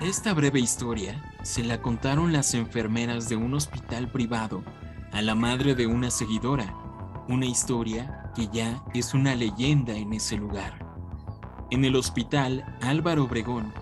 [0.02, 4.64] Esta breve historia se la contaron las enfermeras de un hospital privado
[5.12, 6.76] a la madre de una seguidora,
[7.30, 10.86] una historia que ya es una leyenda en ese lugar.
[11.72, 13.74] En el hospital Álvaro Obregón,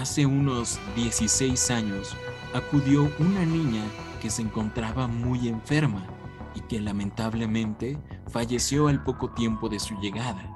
[0.00, 2.16] hace unos 16 años,
[2.54, 3.82] acudió una niña
[4.22, 6.06] que se encontraba muy enferma
[6.54, 7.98] y que lamentablemente
[8.30, 10.53] falleció al poco tiempo de su llegada.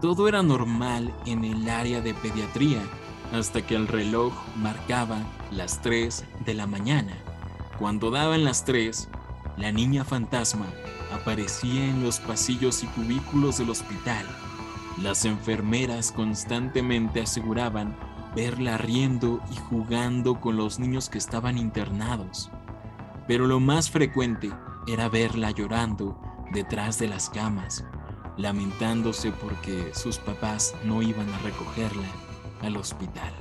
[0.00, 2.80] Todo era normal en el área de pediatría
[3.32, 5.18] hasta que el reloj marcaba
[5.50, 7.16] las 3 de la mañana.
[7.80, 9.08] Cuando daban las 3,
[9.56, 10.66] la niña fantasma
[11.12, 14.24] aparecía en los pasillos y cubículos del hospital.
[15.02, 17.96] Las enfermeras constantemente aseguraban
[18.36, 22.52] verla riendo y jugando con los niños que estaban internados.
[23.26, 24.52] Pero lo más frecuente
[24.86, 26.20] era verla llorando
[26.52, 27.84] detrás de las camas,
[28.38, 32.08] lamentándose porque sus papás no iban a recogerla
[32.62, 33.34] al hospital.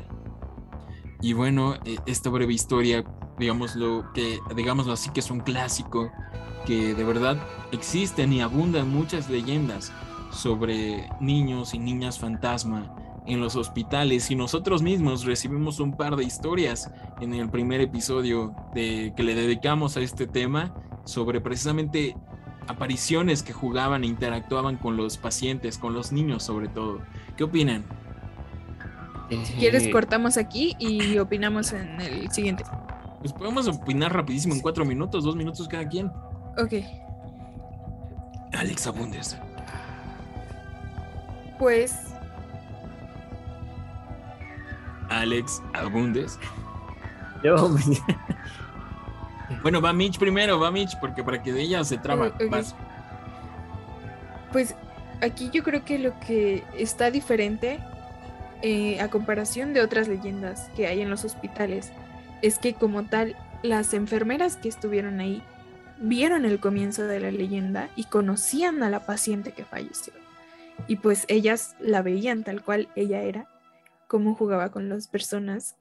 [1.21, 3.05] Y bueno, e, esta breve historia,
[3.39, 6.11] digámoslo, que, digámoslo así, que es un clásico,
[6.65, 7.37] que de verdad
[7.71, 9.93] existen y abundan muchas leyendas
[10.31, 12.93] sobre niños y niñas fantasma
[13.25, 18.53] en los hospitales y nosotros mismos recibimos un par de historias en el primer episodio
[18.73, 22.15] de, que le dedicamos a este tema sobre precisamente
[22.67, 27.01] apariciones que jugaban e interactuaban con los pacientes, con los niños sobre todo.
[27.35, 27.83] ¿Qué opinan?
[29.29, 32.63] Si quieres cortamos aquí y opinamos en el siguiente.
[33.19, 36.07] Pues podemos opinar rapidísimo en cuatro minutos, dos minutos cada quien.
[36.57, 36.73] Ok.
[38.53, 39.37] Alex Abundes.
[41.59, 41.93] Pues
[45.09, 46.39] Alex Abundes.
[47.43, 47.55] Yo,
[49.67, 52.49] Bueno, va Mitch primero, va Mitch, porque para que de ella se ok.
[52.49, 52.73] Vas.
[54.53, 54.75] Pues
[55.19, 57.81] aquí yo creo que lo que está diferente
[58.61, 61.91] eh, a comparación de otras leyendas que hay en los hospitales
[62.41, 65.43] es que como tal las enfermeras que estuvieron ahí
[65.99, 70.13] vieron el comienzo de la leyenda y conocían a la paciente que falleció.
[70.87, 73.49] Y pues ellas la veían tal cual ella era,
[74.07, 75.75] cómo jugaba con las personas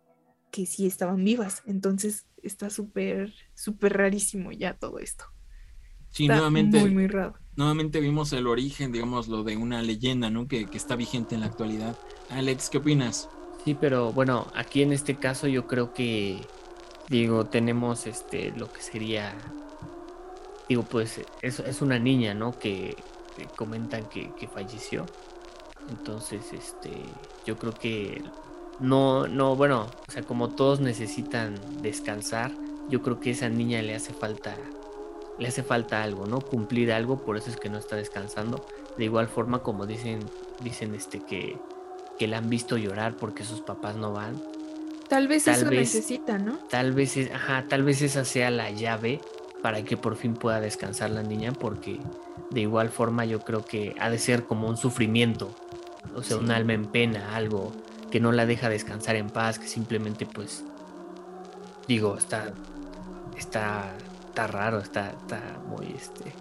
[0.50, 1.62] que sí estaban vivas.
[1.66, 5.24] Entonces está súper, súper rarísimo ya todo esto.
[6.10, 7.34] Sí, Está nuevamente, Muy, muy raro.
[7.56, 10.48] nuevamente vimos el origen, digamos, lo de una leyenda, ¿no?
[10.48, 11.96] Que, que está vigente en la actualidad.
[12.30, 13.28] Alex, ¿qué opinas?
[13.64, 16.40] Sí, pero bueno, aquí en este caso yo creo que,
[17.08, 19.34] digo, tenemos este, lo que sería,
[20.68, 22.58] digo, pues es, es una niña, ¿no?
[22.58, 22.96] Que,
[23.36, 25.04] que comentan que, que falleció.
[25.90, 26.90] Entonces, este,
[27.46, 28.22] yo creo que
[28.80, 32.52] no, no, bueno, o sea, como todos necesitan descansar,
[32.88, 34.56] yo creo que a esa niña le hace falta,
[35.38, 36.40] le hace falta algo, ¿no?
[36.40, 38.64] Cumplir algo, por eso es que no está descansando.
[38.96, 40.20] De igual forma, como dicen,
[40.62, 41.58] dicen este que,
[42.18, 44.40] que la han visto llorar porque sus papás no van.
[45.08, 46.58] Tal vez Tal eso vez- necesita, ¿no?
[46.70, 49.20] Tal vez, es- ajá, tal vez esa sea la llave
[49.62, 51.98] para que por fin pueda descansar la niña, porque
[52.50, 55.50] de igual forma yo creo que ha de ser como un sufrimiento,
[56.14, 57.72] o sea, un alma en pena, algo
[58.10, 60.64] que no la deja descansar en paz, que simplemente pues,
[61.88, 62.52] digo, está,
[63.36, 63.96] está,
[64.28, 66.32] está raro, está, está muy, este,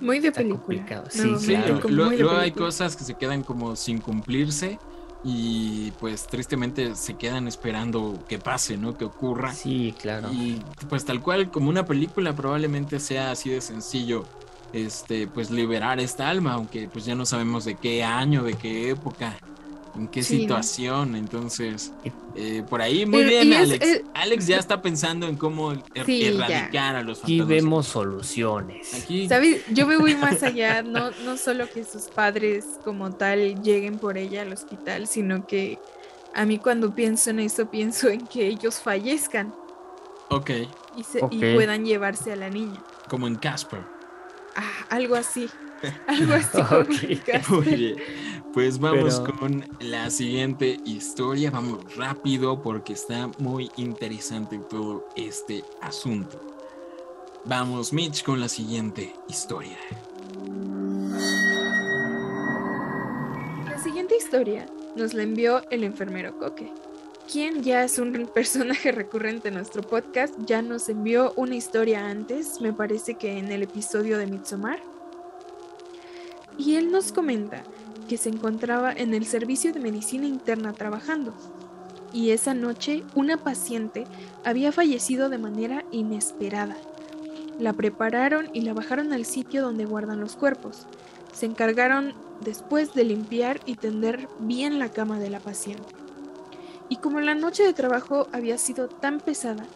[0.00, 0.60] Muy de Está película.
[0.64, 1.06] complicado.
[1.10, 1.80] Sí, Sí, claro.
[1.88, 4.78] lo- luego hay cosas que se quedan como sin cumplirse
[5.24, 8.96] y pues tristemente se quedan esperando que pase, ¿no?
[8.96, 9.52] Que ocurra.
[9.52, 10.32] sí, claro.
[10.32, 14.24] Y pues tal cual como una película probablemente sea así de sencillo
[14.72, 18.90] este pues liberar esta alma, aunque pues ya no sabemos de qué año, de qué
[18.90, 19.36] época,
[19.96, 20.40] en qué Sí, ¿no?
[20.42, 23.86] situación, entonces Y- eh, por ahí muy Pero- bien es- Alex.
[23.86, 26.28] es- Alex ya está pensando en cómo er- Sí, ya.
[26.28, 27.48] erradicar a los Aquí fantasmas.
[27.62, 28.94] vemos soluciones.
[29.02, 29.62] Aquí ¿Sabes?
[29.72, 34.18] Yo me voy más allá, no, no solo que sus padres como tal lleguen por
[34.18, 35.78] ella al hospital, sino que
[36.34, 39.54] a mí cuando pienso en eso pienso en que ellos fallezcan
[40.30, 40.50] Ok,
[40.96, 41.32] y, se- Ok.
[41.32, 42.82] y puedan llevarse a la niña.
[43.08, 43.80] como en Casper.
[44.54, 45.48] Ah, algo así.
[46.08, 46.90] Algo así como Ok.
[47.04, 47.48] en Casper.
[47.50, 47.96] Muy bien.
[48.58, 51.48] Pues vamos Pero- con la siguiente historia.
[51.52, 56.40] Vamos rápido porque está muy interesante todo este asunto.
[57.44, 59.78] Vamos, Mitch, con la siguiente historia.
[63.64, 64.66] La siguiente historia
[64.96, 66.72] nos la envió el enfermero Coque,
[67.32, 70.34] quien ya es un personaje recurrente en nuestro podcast.
[70.46, 74.82] Ya nos envió una historia antes, me parece que en el episodio de Midsommar.
[76.58, 77.62] Y él nos comenta
[78.08, 81.32] que se encontraba en el servicio de medicina interna trabajando.
[82.12, 84.04] Y esa noche una paciente
[84.44, 86.76] había fallecido de manera inesperada.
[87.58, 90.86] La prepararon y la bajaron al sitio donde guardan los cuerpos.
[91.32, 95.94] Se encargaron después de limpiar y tender bien la cama de la paciente.
[96.88, 99.66] Y como la noche de trabajo había sido tan pesada,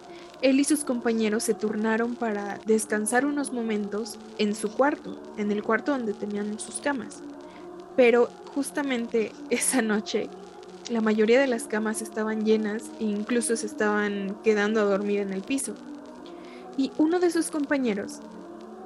[0.41, 5.63] él y sus compañeros se turnaron para descansar unos momentos en su cuarto, en el
[5.63, 7.23] cuarto donde tenían sus camas.
[7.97, 10.29] Pero justamente esa noche
[10.91, 15.33] la mayoría de las camas estaban llenas e incluso se estaban quedando a dormir en
[15.33, 15.75] el piso.
[16.77, 18.21] Y uno de sus compañeros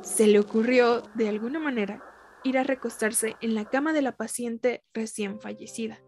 [0.03, 2.03] se le ocurrió, de alguna manera,
[2.45, 6.01] ir a recostarse en la cama de la paciente recién fallecida.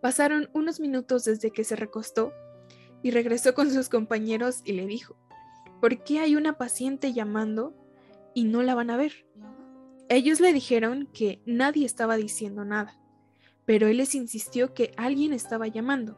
[0.00, 2.32] Pasaron unos minutos desde que se recostó
[3.02, 5.16] y regresó con sus compañeros y le dijo,
[5.80, 7.74] ¿por qué hay una paciente llamando
[8.34, 9.26] y no la van a ver?
[10.08, 12.96] Ellos le dijeron que nadie estaba diciendo nada,
[13.64, 16.16] pero él les insistió que alguien estaba llamando.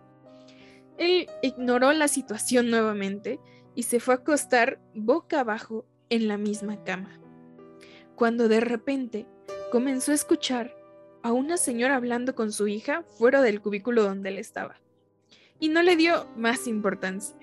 [0.99, 3.41] Él ignoró la situación nuevamente
[3.75, 7.19] y se fue a acostar boca abajo en la misma cama.
[8.15, 9.27] Cuando de repente
[9.73, 10.77] comenzó a escuchar
[11.23, 14.83] a una señora hablando con su hija fuera del cubículo donde él estaba.
[15.61, 17.39] Y no le dio más importancia,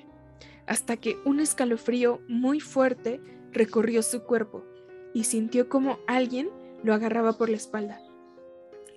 [0.68, 3.20] hasta que un escalofrío muy fuerte
[3.52, 4.64] recorrió su cuerpo
[5.16, 6.50] y sintió como alguien
[6.84, 8.02] lo agarraba por la espalda.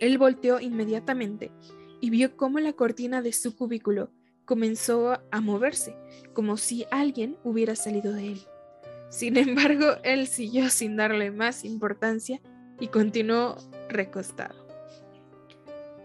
[0.00, 1.52] Él volteó inmediatamente
[2.00, 4.10] y vio cómo la cortina de su cubículo
[4.44, 5.96] comenzó a moverse,
[6.32, 8.40] como si alguien hubiera salido de él.
[9.10, 12.40] Sin embargo, él siguió sin darle más importancia
[12.80, 13.56] y continuó
[13.88, 14.66] recostado.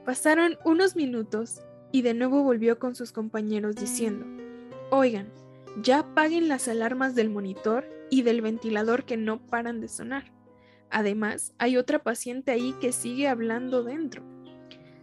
[0.05, 4.27] Pasaron unos minutos y de nuevo volvió con sus compañeros diciendo,
[4.91, 5.31] Oigan,
[5.81, 10.31] ya apaguen las alarmas del monitor y del ventilador que no paran de sonar.
[10.89, 14.23] Además, hay otra paciente ahí que sigue hablando dentro.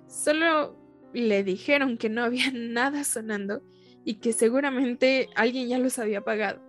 [0.07, 0.77] Solo
[1.13, 3.63] le dijeron que no había nada sonando
[4.05, 6.61] y que seguramente alguien ya los había apagado.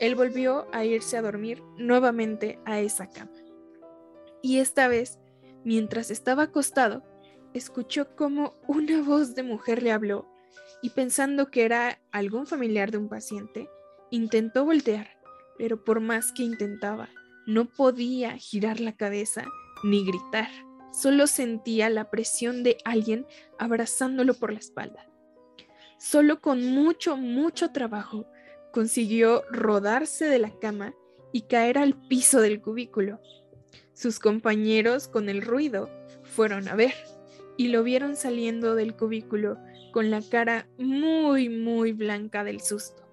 [0.00, 3.32] Él volvió a irse a dormir nuevamente a esa cama.
[4.42, 5.18] Y esta vez,
[5.64, 7.02] mientras estaba acostado,
[7.54, 10.28] escuchó como una voz de mujer le habló
[10.82, 13.70] y pensando que era algún familiar de un paciente,
[14.14, 15.08] intentó voltear,
[15.58, 17.08] pero por más que intentaba,
[17.46, 19.44] no podía girar la cabeza
[19.82, 20.48] ni gritar.
[20.92, 23.26] Solo sentía la presión de alguien
[23.58, 25.10] abrazándolo por la espalda.
[25.98, 28.26] Solo con mucho, mucho trabajo
[28.72, 30.94] consiguió rodarse de la cama
[31.32, 33.20] y caer al piso del cubículo.
[33.94, 35.90] Sus compañeros, con el ruido,
[36.22, 36.94] fueron a ver
[37.56, 39.58] y lo vieron saliendo del cubículo
[39.92, 43.03] con la cara muy, muy blanca del susto.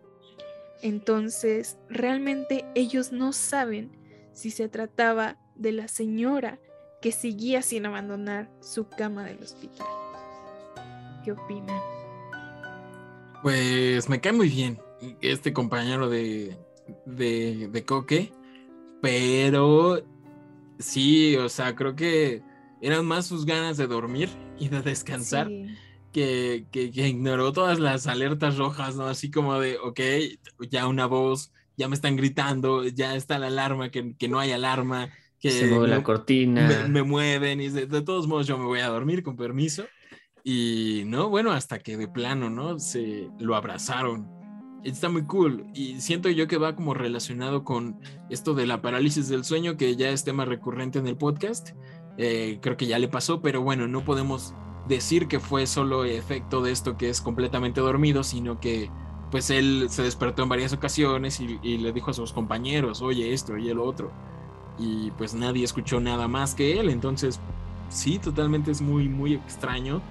[0.81, 3.91] Entonces, realmente ellos no saben
[4.33, 6.59] si se trataba de la señora
[7.01, 9.87] que seguía sin abandonar su cama del hospital.
[11.23, 11.81] ¿Qué opinan?
[13.41, 14.79] Pues me cae muy bien
[15.21, 16.57] este compañero de,
[17.05, 18.31] de, de Coque,
[19.01, 20.01] pero
[20.77, 22.43] sí, o sea, creo que
[22.81, 25.49] eran más sus ganas de dormir y de descansar
[26.11, 29.05] que, que, ignoró todas las alertas rojas, ¿no?
[29.05, 29.99] Así como de, ok,
[30.69, 34.51] ya una voz, ya me están gritando, ya está la alarma, que, que no hay
[34.51, 36.87] alarma, que se mueve la cortina.
[36.87, 39.85] Me, mueven y de, de, todos modos yo me voy a dormir con permiso.
[40.43, 42.79] Y no, bueno, hasta que de plano, ¿no?
[42.79, 44.29] Se lo abrazaron.
[44.83, 47.99] Está muy cool y siento yo que va como relacionado con
[48.31, 51.69] esto de la parálisis del sueño, que ya es tema recurrente en el podcast.
[52.17, 54.55] Eh, creo que ya le pasó, pero bueno, no podemos
[54.87, 58.89] decir que fue solo efecto de esto que es completamente dormido, sino que
[59.29, 63.57] pues él se despertó en varias ocasiones y, le dijo a sus compañeros, oye esto
[63.57, 64.11] y el otro.
[64.77, 67.39] Y pues nadie escuchó nada más que él, entonces
[67.89, 70.01] sí, totalmente es muy, muy extraño.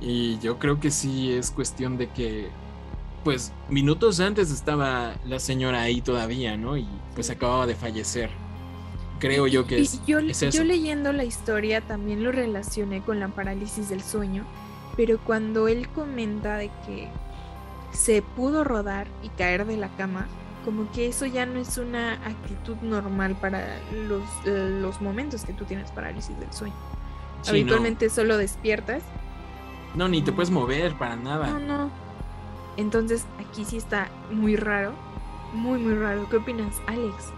[0.00, 2.50] Y yo creo que sí es cuestión de que,
[3.24, 6.76] pues minutos antes estaba la señora ahí todavía, ¿no?
[6.76, 8.30] Y pues acababa de fallecer
[9.18, 10.50] creo yo que es, yo, eso.
[10.50, 14.44] yo leyendo la historia también lo relacioné con la parálisis del sueño,
[14.96, 17.08] pero cuando él comenta de que
[17.92, 20.26] se pudo rodar y caer de la cama,
[20.64, 25.64] como que eso ya no es una actitud normal para los, los momentos que tú
[25.64, 26.74] tienes parálisis del sueño.
[27.46, 29.02] Habitualmente solo despiertas.
[29.94, 31.46] No, ni te puedes mover para nada.
[31.46, 31.90] No, no.
[32.76, 34.92] Entonces aquí sí está muy raro.
[35.54, 36.28] Muy, muy raro.
[36.28, 37.32] ¿Qué opinas, Alex?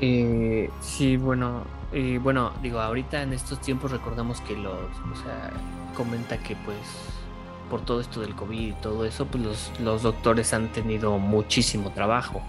[0.00, 5.50] Eh, sí, bueno, eh, bueno, digo, ahorita en estos tiempos recordamos que los, o sea,
[5.94, 6.78] comenta que pues
[7.68, 11.90] por todo esto del COVID y todo eso, pues los, los doctores han tenido muchísimo
[11.92, 12.42] trabajo.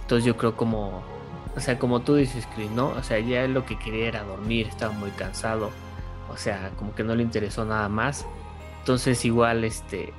[0.00, 1.02] Entonces yo creo como,
[1.56, 2.88] o sea, como tú dices, Chris, ¿no?
[2.88, 5.70] O sea, ya lo que quería era dormir, estaba muy cansado,
[6.32, 8.26] o sea, como que no le interesó nada más.
[8.80, 10.12] Entonces igual, este,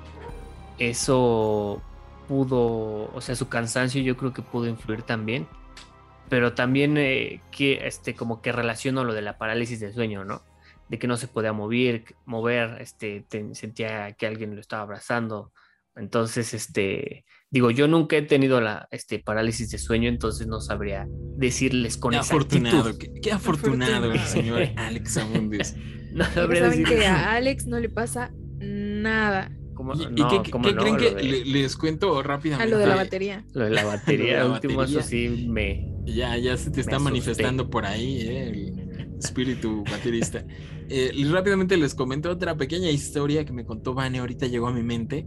[0.80, 1.82] eso
[2.28, 5.47] pudo, o sea, su cansancio yo creo que pudo influir también
[6.32, 10.42] pero también eh, que este como que relaciono lo de la parálisis del sueño, ¿no?
[10.88, 15.52] de que no se podía mover, mover, este, te- sentía que alguien lo estaba abrazando.
[15.96, 21.06] Entonces, este, digo, yo nunca he tenido la este, parálisis de sueño, entonces no sabría
[21.38, 22.66] decirles con Qué exactitud.
[22.68, 24.28] afortunado, qué, qué afortunado el Afortunado.
[24.28, 25.76] señor Alex Abundis.
[26.14, 29.52] No saben decir que a Alex no le pasa nada
[29.82, 32.24] cómo- ¿Y, no, qué, qué- cómo qué no, creen que de- le- les cuento a
[32.24, 32.72] rápidamente?
[32.72, 33.46] lo de la batería.
[33.54, 35.00] Lo de la batería, la último, batería.
[35.00, 35.92] eso sí me.
[36.06, 37.12] Ya, ya se te está asusté.
[37.12, 40.46] manifestando por ahí, eh, el espíritu baterista.
[40.94, 44.74] Eh, y rápidamente les comento otra pequeña historia que me contó Vane, ahorita llegó a
[44.74, 45.26] mi mente,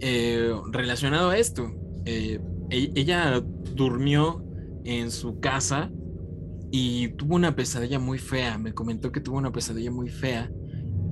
[0.00, 1.70] eh, relacionado a esto.
[2.04, 3.40] Eh, e- ella
[3.76, 4.44] durmió
[4.84, 5.88] en su casa
[6.72, 8.58] y tuvo una pesadilla muy fea.
[8.58, 10.50] Me comentó que tuvo una pesadilla muy fea.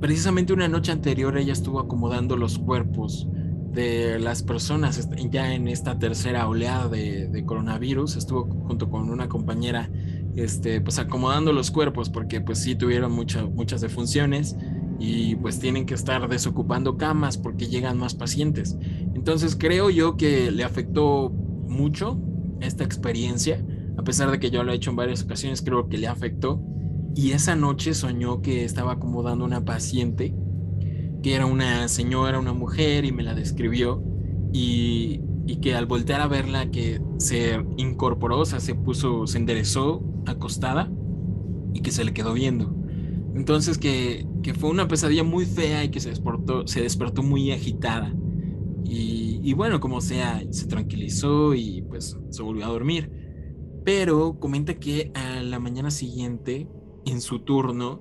[0.01, 3.29] Precisamente una noche anterior ella estuvo acomodando los cuerpos
[3.73, 8.17] de las personas ya en esta tercera oleada de, coronavirus.
[8.17, 9.91] Estuvo junto con una compañera
[10.37, 14.57] este, pues acomodando los cuerpos porque pues sí tuvieron mucha- muchas defunciones
[14.99, 18.77] y pues tienen que estar desocupando camas porque llegan más pacientes.
[19.15, 22.19] Entonces creo yo que le afectó mucho
[22.61, 23.63] esta experiencia,
[23.97, 26.63] a pesar de que yo lo he hecho en varias ocasiones, creo que le afectó.
[27.15, 30.35] Y esa noche soñó que estaba acomodando una paciente,
[31.23, 34.03] que era una señora, una mujer, y me la describió.
[34.53, 39.39] Y, y que al voltear a verla, que se incorporó, o sea, se puso, se
[39.39, 40.91] enderezó acostada
[41.73, 42.75] y que se le quedó viendo.
[43.35, 47.53] Entonces que, que fue una pesadilla muy fea y que se despertó, se despertó muy
[47.53, 48.19] agitada.
[48.85, 53.13] Y, y bueno, como sea, se tranquilizó y pues se volvió a dormir.
[53.85, 56.69] Pero comenta que a la mañana siguiente,
[57.05, 58.01] en su turno,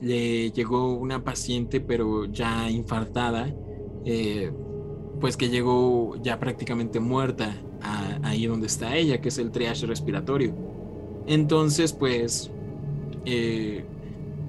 [0.00, 3.54] le llegó una paciente, pero ya infartada,
[4.04, 4.50] eh,
[5.20, 7.54] pues que llegó ya prácticamente muerta
[8.22, 10.54] ahí donde está ella, que es el triage respiratorio.
[11.26, 12.50] Entonces, pues,
[13.24, 13.84] eh,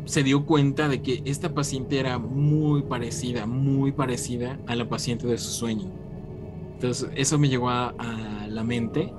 [0.05, 5.27] se dio cuenta de que esta paciente era muy parecida, muy parecida a la paciente
[5.27, 5.91] de su sueño.
[6.73, 9.13] Entonces, eso me llegó a la mente.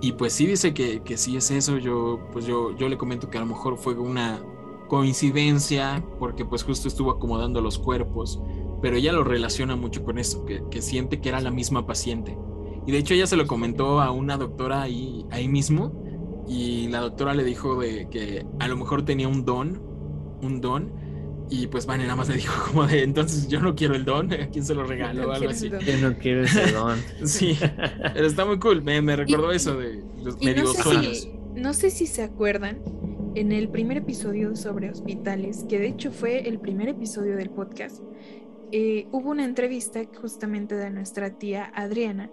[0.00, 1.78] Y pues sí dice que, que sí es eso.
[1.78, 4.42] Yo, pues yo, yo le comento que a lo mejor fue una
[4.88, 8.40] coincidencia, porque pues justo estuvo acomodando los cuerpos.
[8.80, 12.36] Pero ella lo relaciona mucho con eso, que, que siente que era la misma paciente.
[12.86, 15.92] Y de hecho ella se lo comentó a una doctora ahí, ahí mismo.
[16.48, 19.82] Y la doctora le dijo de que a lo mejor tenía un don,
[20.42, 20.92] un don.
[21.50, 24.32] Y pues Vane nada más le dijo como de, entonces yo no quiero el don,
[24.32, 25.26] ¿a quién se lo regaló?
[25.26, 25.68] No algo así.
[25.68, 26.98] Yo no quiero ese don.
[27.24, 27.58] Sí,
[28.14, 31.18] pero está muy cool, me, me recordó eso de los medio no sé, sueños.
[31.18, 32.78] si, no sé si se acuerdan,
[33.34, 38.00] en el primer episodio sobre hospitales, que de hecho fue el primer episodio del podcast,
[38.72, 42.30] eh, hubo una entrevista justamente de nuestra tía Adriana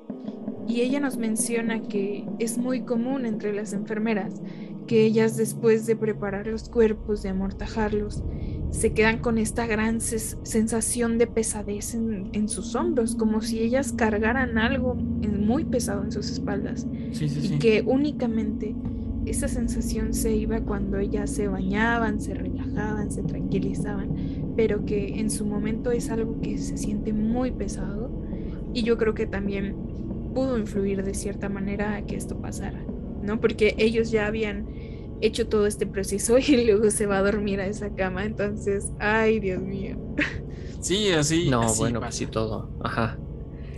[0.68, 4.42] y ella nos menciona que es muy común entre las enfermeras
[4.86, 8.24] que ellas después de preparar los cuerpos, de amortajarlos,
[8.72, 13.94] se quedan con esta gran sensación de pesadez en, en sus hombros, como si ellas
[13.94, 17.60] cargaran algo muy pesado en sus espaldas Sí, sí, y sí.
[17.60, 18.76] que únicamente
[19.26, 24.10] esa sensación se iba cuando ellas se bañaban, se relajaban, se tranquilizaban,
[24.56, 28.10] pero que en su momento es algo que se siente muy pesado
[28.74, 29.76] y yo creo que también
[30.34, 32.80] pudo influir de cierta manera a que esto pasara,
[33.24, 33.40] ¿no?
[33.40, 34.66] Porque ellos ya habían
[35.22, 39.40] hecho todo este proceso y luego se va a dormir a esa cama, entonces, ay,
[39.40, 39.98] Dios mío.
[40.80, 41.50] Sí, así.
[41.50, 42.20] No, así bueno, pasa.
[42.20, 42.72] sí, todo.
[42.84, 43.18] Ajá.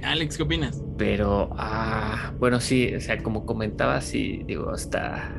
[0.01, 0.83] Alex, ¿qué opinas?
[0.97, 5.35] Pero, ah, bueno, sí, o sea, como comentaba, sí, digo, está.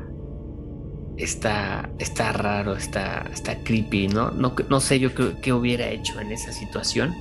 [1.17, 4.31] Está, está raro, está, está creepy, ¿no?
[4.31, 7.15] No, no sé yo qué, qué hubiera hecho en esa situación.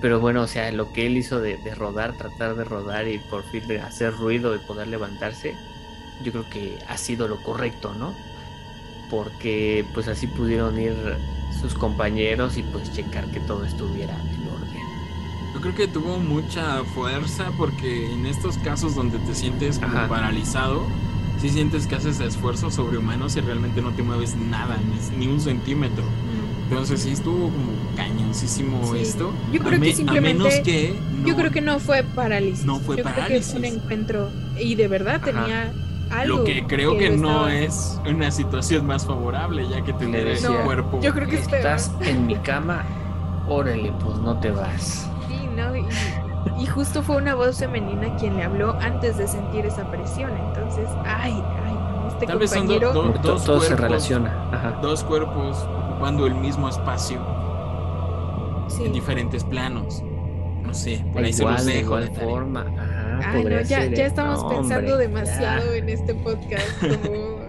[0.00, 3.18] Pero bueno, o sea, lo que él hizo de, de rodar, tratar de rodar y
[3.20, 5.60] por fin de hacer ruido y poder levantarse,
[6.22, 8.12] yo creo que ha sido lo correcto, ¿no?
[9.10, 10.94] Porque pues así pudieron ir
[11.60, 14.82] sus compañeros y pues checar que todo estuviera en orden.
[15.54, 20.08] Yo creo que tuvo mucha fuerza porque en estos casos donde te sientes como Ajá.
[20.08, 20.86] paralizado,
[21.40, 24.78] sí sientes que haces esfuerzos sobrehumanos y realmente no te mueves nada,
[25.10, 26.04] ni, ni un centímetro.
[26.70, 29.00] Entonces sí estuvo como cañoncísimo Sí.
[29.02, 29.30] esto.
[29.52, 30.98] Yo creo que me- simplemente- A menos que...
[31.26, 32.64] Yo creo que no fue parálisis.
[32.64, 35.24] No fue Yo creo que fue un encuentro y de verdad Ajá.
[35.26, 35.72] tenía
[36.12, 36.38] algo.
[36.38, 40.34] Lo que creo que, no estaba- es una situación más favorable, ya que tener el
[40.34, 41.00] decía, cuerpo.
[41.00, 41.54] Yo creo que peor.
[41.56, 42.84] Estás en mi cama,
[43.48, 45.08] órale, pues no te vas.
[45.28, 45.74] Sí, ¿no?
[45.76, 45.84] Y,
[46.62, 50.30] y justo fue una voz femenina quien le habló antes de sentir esa presión.
[50.48, 51.32] Entonces, ay,
[51.64, 52.92] ay, no, este Tal vez son do- compañero.
[52.92, 53.84] do- Como to- dos todo se cuerpos.
[53.88, 54.48] relaciona.
[54.52, 54.70] Ajá.
[54.82, 57.20] Dos cuerpos ocupando el mismo espacio
[58.68, 58.84] sí.
[58.84, 60.02] en diferentes planos.
[60.62, 61.84] No sé, por ahí se igual, los de dejo.
[61.86, 62.28] igual de tarea.
[62.30, 62.60] forma.
[62.60, 64.06] Ajá, Ay, no, ya, ser, ya ¿eh?
[64.06, 65.76] estamos No, pensando demasiado ya.
[65.76, 66.68] en este podcast.
[66.80, 67.40] Como...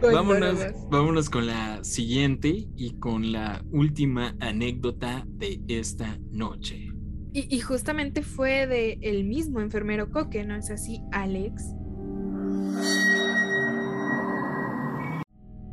[0.12, 0.58] vámonos,
[0.90, 6.88] vámonos con la siguiente y con la última anécdota de esta noche.
[7.32, 11.64] Y, y justamente fue de el mismo enfermero Coque, ¿no es así, Alex?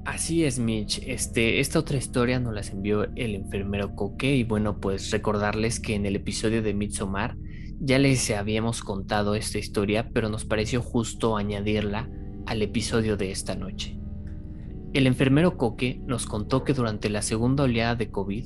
[0.05, 1.01] Así es, Mitch.
[1.05, 5.95] Este, esta otra historia nos las envió el enfermero Coque y bueno, pues recordarles que
[5.95, 7.35] en el episodio de Midsommar
[7.79, 12.09] ya les habíamos contado esta historia, pero nos pareció justo añadirla
[12.45, 13.97] al episodio de esta noche.
[14.93, 18.45] El enfermero Coque nos contó que durante la segunda oleada de COVID,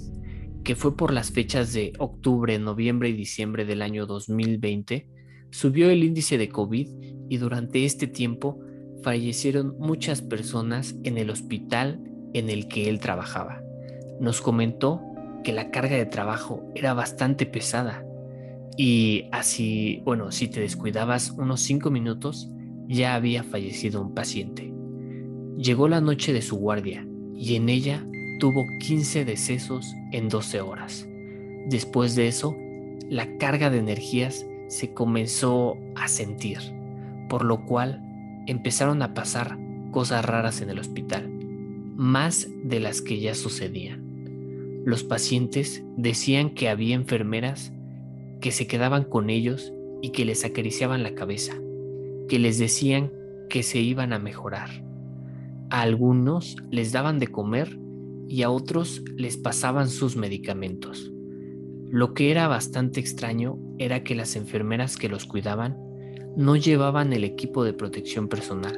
[0.63, 5.07] que fue por las fechas de octubre, noviembre y diciembre del año 2020,
[5.49, 6.87] subió el índice de COVID
[7.29, 8.59] y durante este tiempo
[9.03, 12.01] fallecieron muchas personas en el hospital
[12.33, 13.61] en el que él trabajaba.
[14.19, 15.01] Nos comentó
[15.43, 18.05] que la carga de trabajo era bastante pesada
[18.77, 22.49] y así, bueno, si te descuidabas unos cinco minutos,
[22.87, 24.73] ya había fallecido un paciente.
[25.57, 27.05] Llegó la noche de su guardia
[27.35, 28.05] y en ella
[28.39, 31.07] tuvo 15 decesos en 12 horas.
[31.67, 32.55] Después de eso,
[33.09, 36.59] la carga de energías se comenzó a sentir,
[37.29, 38.01] por lo cual
[38.47, 39.57] empezaron a pasar
[39.91, 41.29] cosas raras en el hospital,
[41.95, 44.81] más de las que ya sucedían.
[44.83, 47.71] Los pacientes decían que había enfermeras
[48.43, 51.53] que se quedaban con ellos y que les acariciaban la cabeza,
[52.27, 53.09] que les decían
[53.49, 54.69] que se iban a mejorar.
[55.69, 57.79] A algunos les daban de comer
[58.27, 61.09] y a otros les pasaban sus medicamentos.
[61.89, 65.77] Lo que era bastante extraño era que las enfermeras que los cuidaban
[66.35, 68.77] no llevaban el equipo de protección personal,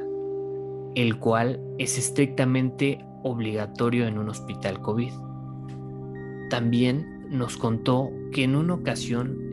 [0.94, 5.12] el cual es estrictamente obligatorio en un hospital COVID.
[6.50, 9.45] También nos contó que en una ocasión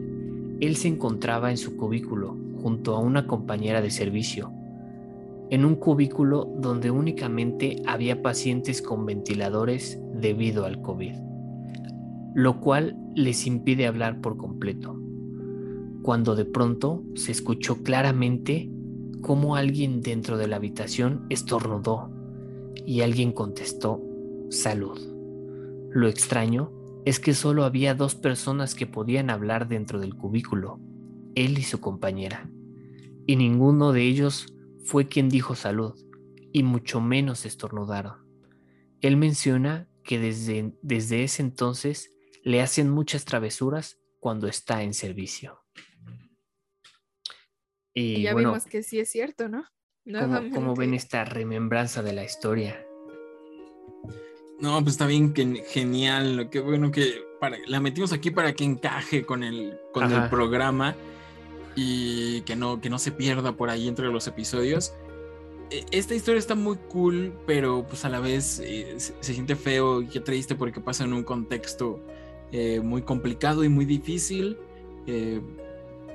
[0.65, 4.51] él se encontraba en su cubículo junto a una compañera de servicio,
[5.49, 11.15] en un cubículo donde únicamente había pacientes con ventiladores debido al COVID,
[12.35, 15.03] lo cual les impide hablar por completo
[16.03, 18.69] cuando de pronto se escuchó claramente
[19.21, 22.11] cómo alguien dentro de la habitación estornudó
[22.85, 24.03] y alguien contestó
[24.49, 24.99] salud.
[25.91, 26.71] Lo extraño
[27.05, 30.79] es que solo había dos personas que podían hablar dentro del cubículo,
[31.35, 32.49] él y su compañera,
[33.25, 34.53] y ninguno de ellos
[34.85, 35.93] fue quien dijo salud,
[36.51, 38.27] y mucho menos estornudaron.
[39.01, 42.11] Él menciona que desde, desde ese entonces
[42.43, 45.63] le hacen muchas travesuras cuando está en servicio.
[47.93, 49.65] Y, ya vimos que sí es cierto, ¿no?
[50.53, 52.85] ¿cómo, ven esta remembranza de la historia?
[54.63, 56.47] No, pues está bien que, genial.
[56.49, 57.21] Qué bueno que
[57.67, 60.95] la metimos aquí para que encaje con el, con el programa
[61.75, 64.93] y que no, que no se pierda por ahí entre los episodios.
[65.69, 70.01] E, esta historia está muy cool, pero pues a la vez eh, se, siente feo
[70.01, 71.99] y triste porque pasa en un contexto
[72.53, 74.57] eh, muy complicado y muy difícil.
[75.07, 75.41] Eh,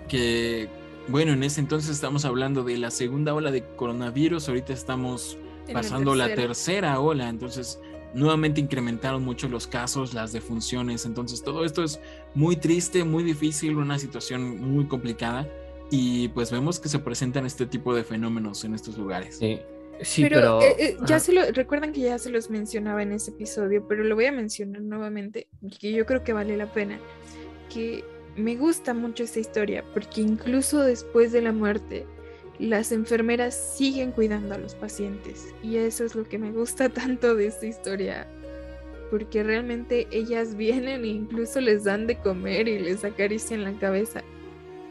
[0.08, 0.70] que,
[1.08, 5.36] bueno, en ese entonces estamos hablando de la segunda ola de coronavirus, ahorita estamos
[5.70, 6.98] pasando la tercera.
[6.98, 7.78] ola, entonces
[8.18, 12.00] nuevamente incrementaron mucho los casos, las defunciones, entonces todo esto es
[12.34, 15.48] muy triste, muy difícil, una situación muy complicada
[15.90, 19.38] y pues vemos que se presentan este tipo de fenómenos en estos lugares.
[19.38, 19.60] Sí.
[20.00, 23.32] Sí, pero, eh, eh, ya se lo recuerdan que ya se los mencionaba en ese
[23.32, 25.48] episodio, pero lo voy a mencionar nuevamente,
[25.80, 27.00] que yo creo que vale la pena
[27.68, 28.04] que
[28.36, 32.06] me gusta mucho esta historia porque incluso después de la muerte,
[32.58, 37.34] las enfermeras siguen cuidando a los pacientes y eso es lo que me gusta tanto
[37.34, 38.28] de esta historia
[39.10, 44.22] porque realmente ellas vienen e incluso les dan de comer y les acarician la cabeza.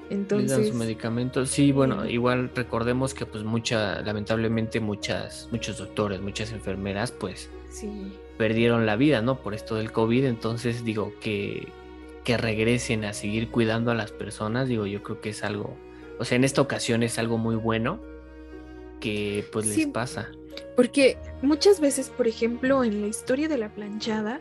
[0.09, 1.49] Entonces, les dan sus medicamentos.
[1.49, 8.11] Sí, bueno, igual recordemos que pues mucha, lamentablemente muchas, muchos doctores, muchas enfermeras, pues sí.
[8.39, 9.39] perdieron la vida, ¿no?
[9.43, 10.25] Por esto del COVID.
[10.25, 11.67] Entonces digo que
[12.27, 15.77] que regresen a seguir cuidando a las personas, digo, yo creo que es algo,
[16.19, 17.99] o sea, en esta ocasión es algo muy bueno
[18.99, 20.29] que pues les pasa.
[20.75, 24.39] Porque muchas veces, por ejemplo, en la historia de la planchada,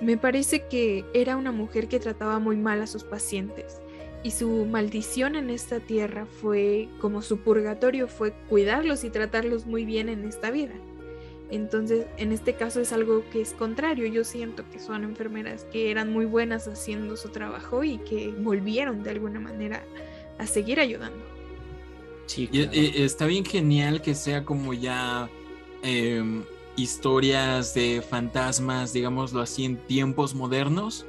[0.00, 3.80] me parece que era una mujer que trataba muy mal a sus pacientes
[4.24, 9.84] y su maldición en esta tierra fue como su purgatorio fue cuidarlos y tratarlos muy
[9.84, 10.72] bien en esta vida.
[11.50, 14.06] Entonces, en este caso es algo que es contrario.
[14.06, 19.02] Yo siento que son enfermeras que eran muy buenas haciendo su trabajo y que volvieron
[19.02, 19.84] de alguna manera
[20.38, 21.24] a seguir ayudando.
[22.26, 25.28] Sí, está bien genial que sea como ya
[25.82, 26.42] em,
[26.76, 31.06] historias de fantasmas, digámoslo así, en tiempos modernos,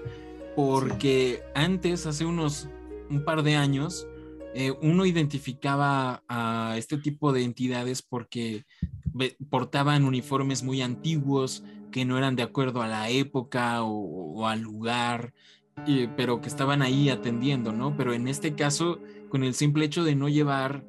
[0.55, 2.67] porque antes, hace unos
[3.09, 4.07] un par de años,
[4.53, 8.65] eh, uno identificaba a este tipo de entidades porque
[9.49, 15.33] portaban uniformes muy antiguos que no eran de acuerdo a la época o, al lugar,
[16.15, 17.95] pero que estaban ahí atendiendo, ¿no?
[17.95, 18.99] Pero en este caso,
[19.29, 20.83] con el simple hecho de no llevar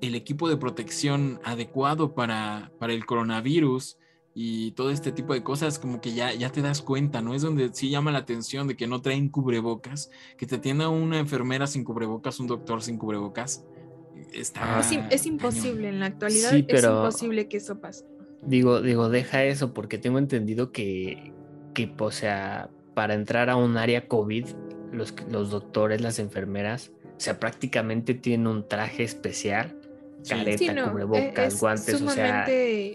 [0.00, 3.96] el equipo de protección adecuado para, para el coronavirus,
[4.34, 7.34] y todo este tipo de cosas, como que ya, ya te das cuenta, ¿no?
[7.34, 11.18] Es donde sí llama la atención de que no traen cubrebocas, que te atienda una
[11.18, 13.64] enfermera sin cubrebocas, un doctor sin cubrebocas.
[14.32, 14.80] Está
[15.10, 18.04] es, imposible, en la actualidad es imposible que eso pase.
[18.42, 21.32] Digo, digo, deja eso, porque tengo entendido que,
[21.74, 22.70] que o sea,
[23.00, 24.44] para entrar a un área COVID,
[24.92, 29.74] los, los doctores, las enfermeras, o sea, prácticamente tienen un traje especial
[30.28, 32.46] careta, cubrebocas, guantes, o sea,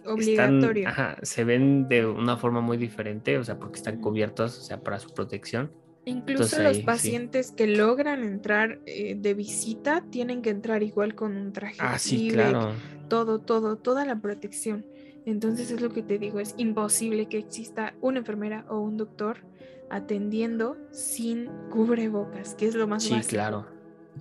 [0.05, 0.91] obligatorio.
[1.23, 4.99] se ven de una forma muy diferente, o sea, porque están cubiertos, o sea, para
[4.99, 5.71] su protección.
[6.05, 11.51] Incluso los pacientes que logran entrar eh, de visita tienen que entrar igual con un
[11.51, 11.77] traje.
[11.79, 12.73] Ah, sí, claro.
[13.09, 14.85] Todo, todo, toda la protección.
[15.25, 19.37] Entonces es lo que te digo, es imposible que exista una enfermera o un doctor
[19.95, 23.65] atendiendo sin cubrebocas, que es lo más sí, claro.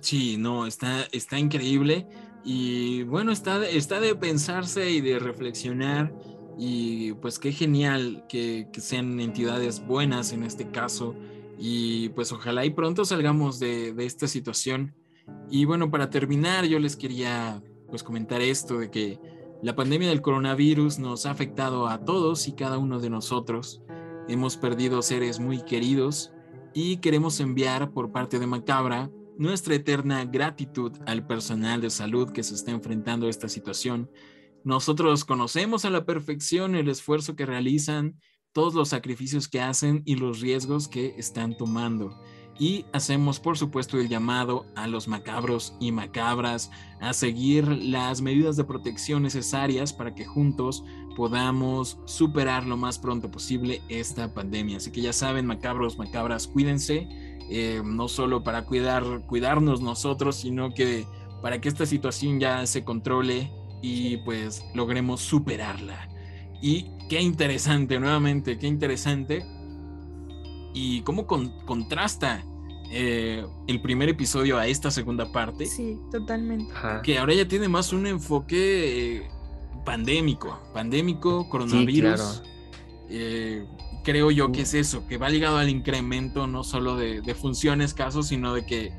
[0.01, 2.07] Sí, no, está, está increíble.
[2.43, 6.13] Y bueno, está, está de pensarse y de reflexionar
[6.57, 11.15] y pues qué genial que, sean entidades buenas en este caso
[11.57, 14.93] y pues ojalá y pronto salgamos de, de, esta situación.
[15.49, 19.19] Y bueno, para terminar yo les quería pues comentar esto de que
[19.63, 23.81] la pandemia del coronavirus nos ha afectado a todos y cada uno de nosotros.
[24.27, 26.31] Hemos perdido seres muy queridos
[26.73, 32.41] y queremos enviar por parte de Macabra nuestra eterna gratitud al personal de salud que
[32.41, 34.09] se está enfrentando a esta situación.
[34.63, 38.19] Nosotros conocemos a la perfección el esfuerzo que realizan,
[38.51, 42.19] todos los sacrificios que hacen y los riesgos que están tomando.
[42.57, 46.71] Y hacemos, por supuesto, el llamado a los macabros y macabras
[47.01, 50.83] a seguir las medidas de protección necesarias para que juntos
[51.15, 54.77] podamos superar lo más pronto posible esta pandemia.
[54.77, 57.07] Así que ya saben, macabros, macabras, cuídense
[57.49, 61.05] eh, no solo para cuidar, cuidarnos nosotros, sino que
[61.41, 63.51] para que esta situación ya se controle
[63.81, 66.09] y pues logremos superarla.
[66.61, 69.45] Y qué interesante, nuevamente, qué interesante.
[70.73, 72.43] Y cómo contrasta
[72.91, 75.67] eh, el primer episodio a esta segunda parte.
[75.67, 76.73] Sí, totalmente.
[77.03, 79.29] Que ahora ya tiene más un enfoque eh,
[79.85, 82.43] pandémico, pandémico, coronavirus
[84.05, 88.27] creo yo que es eso, que va ligado al incremento no solo de, funciones, casos,
[88.27, 88.93] sino de que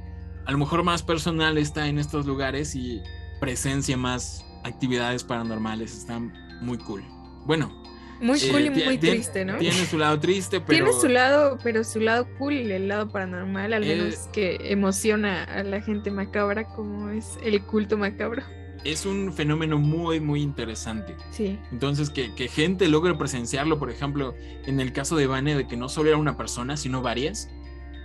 [0.44, 3.00] a lo mejor más personal está en estos lugares y
[3.40, 5.96] presencia más actividades paranormales.
[5.96, 7.02] Están muy cool.
[7.46, 7.84] Bueno.
[8.20, 9.58] Muy cool y eh, muy triste, ¿no?
[9.58, 10.84] Tiene su lado triste, pero...
[10.84, 15.44] Tiene su lado, pero su lado cool el lado paranormal, al menos eh, que emociona
[15.44, 18.42] a la gente macabra como es el culto macabro
[18.84, 21.16] es un fenómeno muy, muy interesante.
[21.30, 21.58] Sí.
[21.72, 24.34] Entonces, que, gente logre presenciarlo, por ejemplo,
[24.66, 27.50] en el caso de Vane, de que no solo era una persona, sino varias.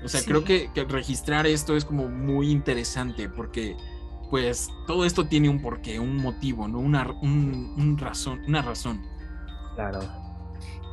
[0.03, 3.75] O sea, creo que, registrar esto es como muy interesante porque,
[4.29, 6.79] pues, todo esto tiene un porqué, un motivo, ¿no?
[6.79, 9.01] Una, un razón, una razón.
[9.75, 10.20] Claro.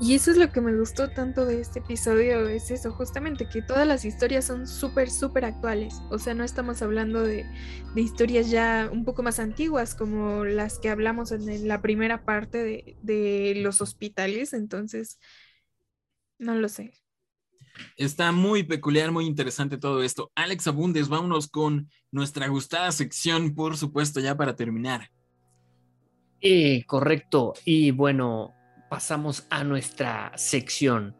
[0.01, 3.63] Y eso es lo que me gustó tanto de este episodio, es eso, justamente que
[3.63, 6.01] todas las historias son súper, súper actuales.
[6.11, 7.45] O sea, no estamos hablando de,
[7.97, 12.97] historias ya un poco más antiguas como las que hablamos en la primera parte de,
[13.03, 15.19] de los hospitales, entonces,
[16.39, 16.93] no lo sé.
[17.97, 20.31] Está muy peculiar, muy interesante todo esto.
[20.37, 25.11] Alex Abundes, vámonos con nuestra gustada sección, por supuesto, ya para terminar.
[26.41, 27.55] Eh, correcto.
[27.65, 28.55] Y bueno,
[28.89, 31.17] pasamos a nuestra sección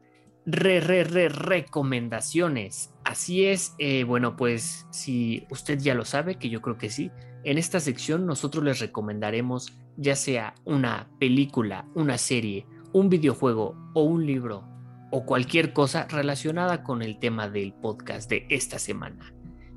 [0.47, 2.95] re, re, re, recomendaciones.
[3.05, 7.11] Así es, eh, bueno, pues si usted ya lo sabe, que yo creo que sí,
[7.45, 14.03] en esta sección nosotros les recomendaremos ya sea una película, una serie, un videojuego o
[14.03, 14.67] un libro
[15.11, 19.35] o cualquier cosa relacionada con el tema del podcast de esta semana.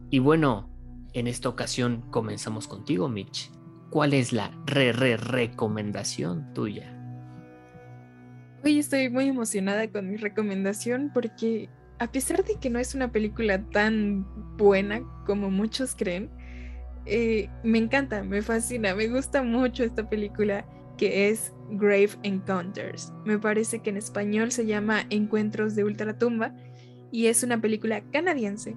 [0.09, 0.69] Y bueno,
[1.13, 3.51] en esta ocasión comenzamos contigo, Mitch.
[3.89, 7.00] ¿Cuál es la re, re recomendación tuya?
[8.63, 13.11] Hoy estoy muy emocionada con mi recomendación porque a pesar de que no es una
[13.11, 14.23] película tan
[14.55, 16.29] buena como muchos creen,
[17.07, 20.63] eh, me encanta, me fascina, me gusta mucho esta película
[20.95, 23.11] que es Grave Encounters.
[23.25, 26.53] Me parece que en español se llama Encuentros de Ultratumba
[27.11, 28.75] y es una película canadiense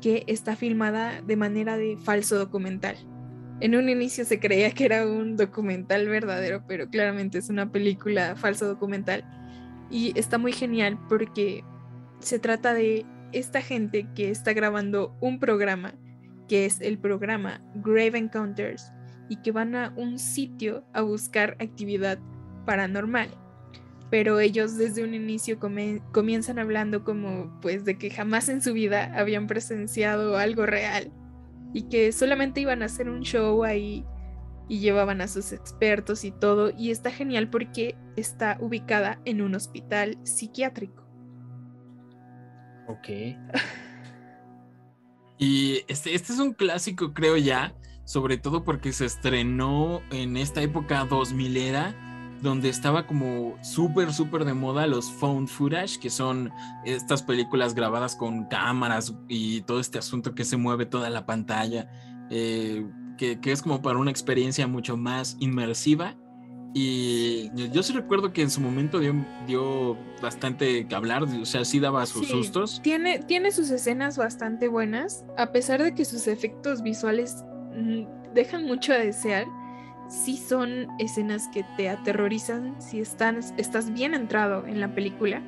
[0.00, 2.96] que está filmada de manera de falso documental.
[3.60, 8.34] En un inicio se creía que era un documental verdadero, pero claramente es una película
[8.34, 9.22] falso documental.
[9.90, 11.62] Y está muy genial porque
[12.20, 15.92] se trata de esta gente que está grabando un programa,
[16.48, 18.92] que es el programa Grave Encounters,
[19.28, 22.18] y que van a un sitio a buscar actividad
[22.64, 23.28] paranormal.
[24.10, 25.58] Pero ellos desde un inicio
[26.12, 31.12] comienzan hablando como pues de que jamás en su vida habían presenciado algo real
[31.72, 34.04] y que solamente iban a hacer un show ahí
[34.68, 39.54] y llevaban a sus expertos y todo y está genial porque está ubicada en un
[39.54, 41.04] hospital psiquiátrico.
[42.86, 43.08] Ok.
[45.38, 50.62] y este, este es un clásico creo ya, sobre todo porque se estrenó en esta
[50.62, 52.09] época 2000 era,
[52.42, 56.50] donde estaba como súper, súper de moda los found footage, que son
[56.84, 61.90] estas películas grabadas con cámaras y todo este asunto que se mueve toda la pantalla,
[62.30, 62.86] eh,
[63.18, 66.16] que, es como para una experiencia mucho más inmersiva.
[66.72, 69.12] Y yo sí recuerdo que en su momento dio,
[69.46, 72.80] dio bastante que hablar, o sea, sí daba sus sustos.
[72.82, 78.64] Tiene, tiene sus escenas bastante buenas, a pesar de que sus efectos visuales Mm, dejan
[78.64, 79.46] mucho a desear.
[80.10, 85.42] Sí son escenas que te aterrorizan si estás, estás bien entrado en la película.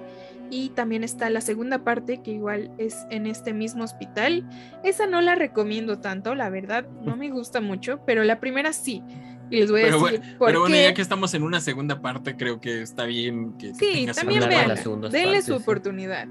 [0.50, 4.48] Y también está la segunda parte, que igual es en este mismo hospital.
[4.84, 9.02] Esa no la recomiendo tanto, la verdad, no me gusta mucho, pero la primera sí.
[9.50, 10.22] Y les voy a decir.
[10.38, 13.74] pero bueno, ya que estamos en una segunda parte, creo que está bien que.
[13.74, 14.74] Sí, también vean,
[15.10, 16.26] denle su oportunidad.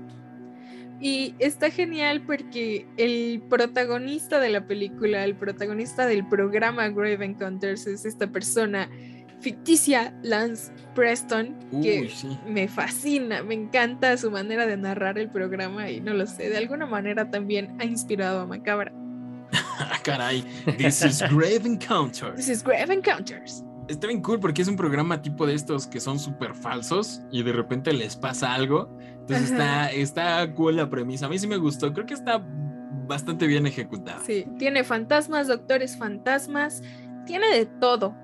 [1.01, 7.87] Y está genial porque el protagonista de la película, el protagonista del programa Grave Encounters
[7.87, 8.87] es esta persona
[9.39, 12.07] ficticia, Lance Preston, que
[12.47, 16.57] me fascina, me encanta su manera de narrar el programa y no lo sé, de
[16.57, 18.93] alguna manera también ha inspirado a Macabra.
[20.03, 20.45] Caray,
[20.77, 22.35] this is Grave Encounters.
[22.35, 25.99] This is Grave Encounters está bien cool porque es un programa tipo de estos que
[25.99, 28.89] son súper falsos y de repente les pasa algo.
[29.21, 31.25] Entonces está, está cool la premisa.
[31.25, 31.93] A mí sí me gustó.
[31.93, 32.45] Creo que está
[33.07, 34.19] bastante bien ejecutada.
[34.25, 36.81] Sí, tiene fantasmas, doctores fantasmas,
[37.25, 38.15] tiene de todo.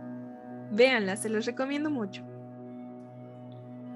[0.72, 2.24] Véanla, se los recomiendo mucho.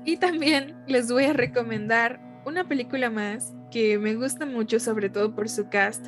[0.06, 5.36] Y también les voy a recomendar una película más que me gusta mucho, sobre todo
[5.36, 6.08] por su cast,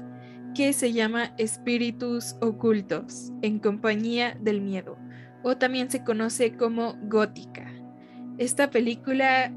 [0.55, 4.97] que se llama Espíritus Ocultos, en compañía del miedo
[5.43, 7.71] o también se conoce como Gótica.
[8.37, 9.51] Esta película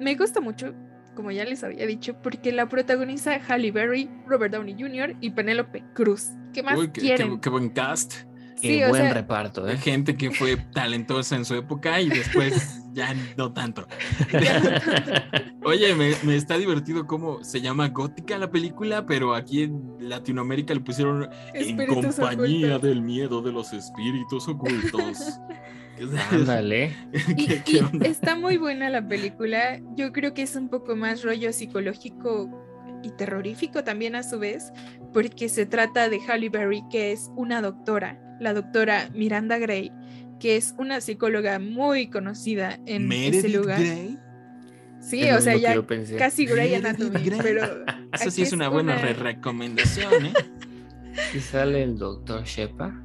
[0.00, 0.74] me gusta mucho,
[1.14, 5.16] como ya les había dicho, porque la protagoniza Halle Berry, Robert Downey Jr.
[5.20, 6.30] y Penélope Cruz.
[6.52, 7.40] ¿Qué más quieren?
[7.40, 8.14] Qué, buen cast.
[8.60, 9.76] Qué buen reparto, ¿eh?
[9.76, 13.86] Gente que fue talentosa en su época y después ya no tanto.
[15.64, 20.80] Oye, me, está divertido cómo se llama gótica la película, pero aquí en Latinoamérica le
[20.80, 25.40] pusieron en compañía del miedo de los espíritus ocultos.
[26.30, 26.94] Ándale.
[28.04, 29.80] está muy buena la película.
[29.96, 32.50] Yo creo que es un poco más rollo psicológico
[33.02, 34.72] y terrorífico también a su vez,
[35.12, 39.92] porque se trata de Halle Berry, que es una doctora, la doctora Miranda Gray,
[40.40, 43.80] que es una psicóloga muy conocida en ese lugar.
[43.80, 44.18] Gray?
[45.00, 45.76] Sí, o sea, ya
[46.16, 47.84] casi Grey Anatomy, pero...
[48.12, 50.32] Eso sí es una, buena recomendación, ¿eh?
[51.34, 53.03] ¿Y sale el doctor Shepa?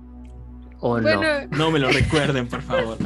[0.81, 1.21] ¿O no?
[1.51, 2.97] No me lo recuerden, por favor.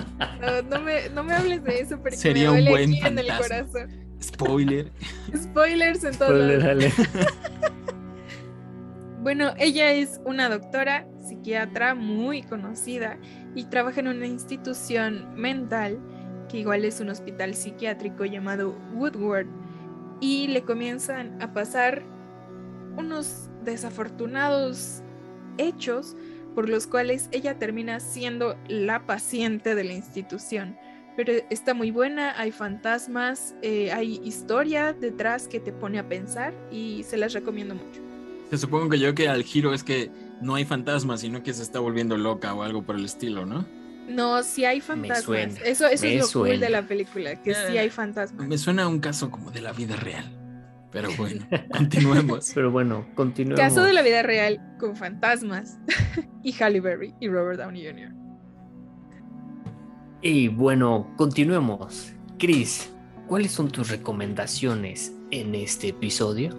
[0.70, 3.90] No, me, no me hables de eso porque Sería me un buen en el corazón.
[4.22, 4.92] Spoiler.
[5.36, 6.34] Spoilers en todo.
[9.22, 13.18] bueno, ella es una doctora psiquiatra muy conocida
[13.56, 16.00] y trabaja en una institución mental
[16.50, 19.48] que igual es un hospital psiquiátrico llamado Woodward
[20.22, 22.04] y le comienzan a pasar
[22.98, 25.02] unos desafortunados
[25.58, 26.16] hechos
[26.54, 30.78] por los cuales ella termina siendo la paciente de la institución
[31.16, 36.54] pero está muy buena, hay fantasmas, eh, hay historia detrás que te pone a pensar
[36.72, 38.02] y se las recomiendo mucho.
[38.50, 41.64] Se supongo que yo que al giro es que no hay fantasmas, sino que se
[41.64, 43.66] está volviendo loca o algo por el estilo, ¿no?
[44.08, 45.60] No, sí hay fantasmas.
[45.64, 48.48] eso, eso es lo cool de la película, que sí hay fantasmas.
[48.48, 50.43] Me suena a un caso como de la vida real.
[50.94, 52.52] Pero bueno, continuemos.
[52.54, 53.60] Pero bueno, continuemos.
[53.60, 55.80] Caso de la vida real con fantasmas
[56.44, 58.12] y Halle Berry y Robert Downey Jr.
[60.22, 62.14] Y bueno, continuemos.
[62.38, 62.94] Chris,
[63.28, 66.56] ¿cuáles son tus recomendaciones en este episodio?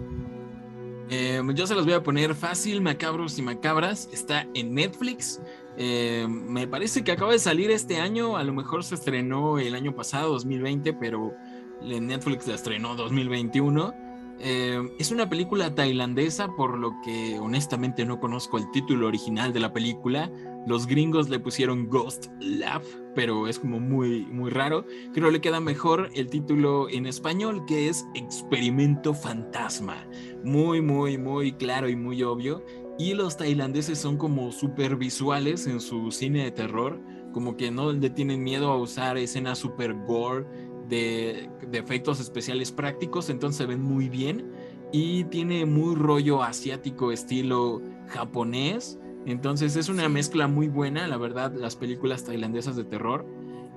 [1.09, 4.09] Eh, yo se los voy a poner fácil, macabros y macabras.
[4.11, 5.39] Está en Netflix.
[5.77, 8.37] Eh, me parece que acaba de salir este año.
[8.37, 11.33] A lo mejor se estrenó el año pasado, 2020, pero
[11.81, 14.04] en Netflix la estrenó 2021.
[14.39, 19.59] Eh, es una película tailandesa, por lo que honestamente no conozco el título original de
[19.59, 20.31] la película.
[20.67, 22.81] Los gringos le pusieron Ghost Lab,
[23.13, 24.85] pero es como muy, muy raro.
[25.13, 30.05] Creo le queda mejor el título en español, que es Experimento Fantasma.
[30.43, 32.63] Muy, muy, muy claro y muy obvio.
[32.97, 37.01] Y los tailandeses son como súper visuales en su cine de terror,
[37.33, 40.45] como que no le tienen miedo a usar escenas super gore
[40.89, 44.51] de, de efectos especiales prácticos, entonces se ven muy bien.
[44.91, 48.99] Y tiene muy rollo asiático, estilo japonés.
[49.25, 53.25] Entonces es una mezcla muy buena, la verdad, las películas tailandesas de terror.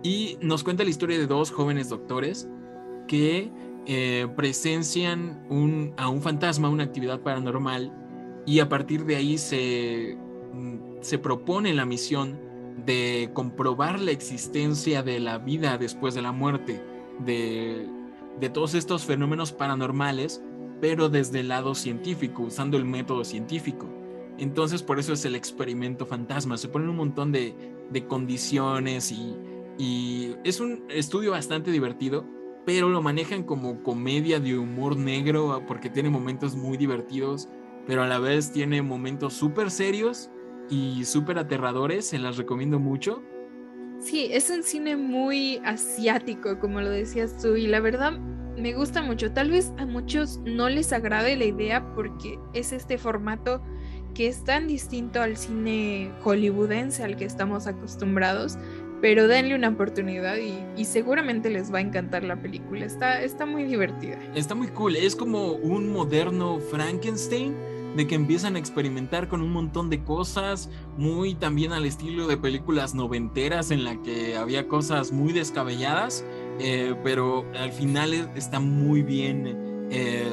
[0.03, 2.49] Y nos cuenta la historia de dos jóvenes doctores
[3.09, 3.51] que
[3.87, 7.93] eh, presencian un, a un fantasma, una actividad paranormal,
[8.47, 10.17] y a partir de ahí se,
[10.53, 12.39] mm, se propone la misión
[12.85, 16.81] de comprobar la existencia de la vida después de la muerte,
[17.25, 17.89] de,
[18.53, 20.43] todos estos fenómenos paranormales,
[20.81, 23.87] pero desde el lado científico, usando el método científico.
[24.39, 26.57] Entonces por eso es el experimento fantasma.
[26.57, 27.55] Se ponen un montón de,
[27.91, 29.37] de condiciones y,
[29.79, 32.25] y es un estudio bastante divertido,
[32.65, 37.49] pero lo manejan como comedia de humor negro porque tiene momentos muy divertidos,
[37.87, 40.31] pero a la vez tiene momentos súper serios
[40.71, 42.07] y súper aterradores.
[42.07, 43.23] Se las recomiendo mucho.
[44.01, 48.13] Sí, es un cine muy asiático, como lo decías tú, y la verdad
[48.57, 49.33] me gusta mucho.
[49.33, 53.63] Tal vez a muchos no les agrade la idea porque es este formato
[54.15, 58.59] que es tan distinto al cine hollywoodense al que estamos acostumbrados,
[59.01, 62.85] pero denle una oportunidad y, seguramente les va a encantar la película.
[62.85, 64.19] Está, está muy divertida.
[64.35, 67.55] Está muy cool, es como un moderno Frankenstein
[67.97, 72.37] de que empiezan a experimentar con un montón de cosas, muy también al estilo de
[72.37, 76.25] películas noventeras en la que había cosas muy descabelladas,
[76.61, 80.29] eh, pero al final está muy bien eh,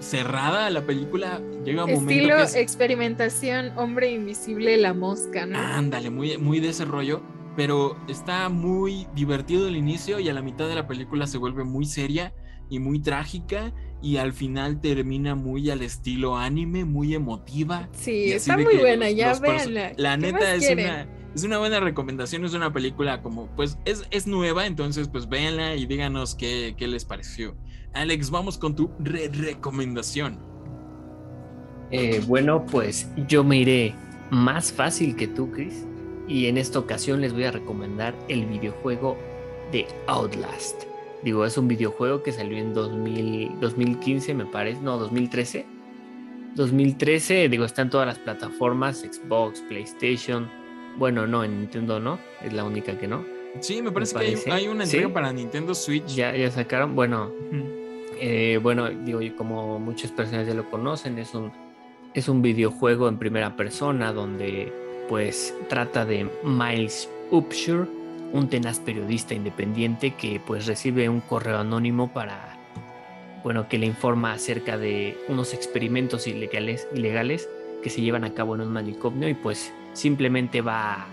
[0.00, 2.54] cerrada la película, llega un momento que es...
[2.54, 5.58] experimentación, hombre invisible, la mosca, ¿no?
[5.58, 7.22] Ándale, muy, muy de ese rollo,
[7.56, 11.64] pero está muy divertido el inicio y a la mitad de la película se vuelve
[11.64, 12.32] muy seria
[12.70, 13.72] y muy trágica
[14.02, 17.88] y al final termina muy al estilo anime, muy emotiva.
[17.92, 19.92] Sí, está muy buena, ya véanla.
[19.96, 24.26] La neta es una, es una buena recomendación, es una película como, pues es, es
[24.26, 27.54] nueva, entonces pues véanla y díganos qué, qué les pareció.
[27.92, 30.38] Alex, vamos con tu re recomendación.
[31.90, 33.94] Eh, bueno, pues yo me iré
[34.30, 35.86] más fácil que tú, Chris.
[36.28, 39.18] Y en esta ocasión les voy a recomendar el videojuego
[39.72, 40.89] de Outlast.
[41.22, 45.66] Digo, es un videojuego que salió en 2000, 2015, me parece, no, 2013.
[46.54, 50.48] 2013, digo, está en todas las plataformas, Xbox, PlayStation.
[50.98, 53.24] Bueno, no, en Nintendo no, es la única que no.
[53.60, 56.06] Sí, me parece, que hay, una entrega para Nintendo Switch.
[56.06, 57.30] Ya, ya sacaron, bueno,
[58.20, 61.52] eh, bueno, digo, como muchas personas ya lo conocen, es un,
[62.14, 64.72] es un videojuego en primera persona donde
[65.08, 67.88] pues trata de Miles Upshur,
[68.32, 72.56] un tenaz periodista independiente que pues recibe un correo anónimo para,
[73.42, 77.48] bueno, que le informa acerca de unos experimentos ilegales, ilegales
[77.82, 81.06] que se llevan a cabo en un manicomio y pues simplemente va,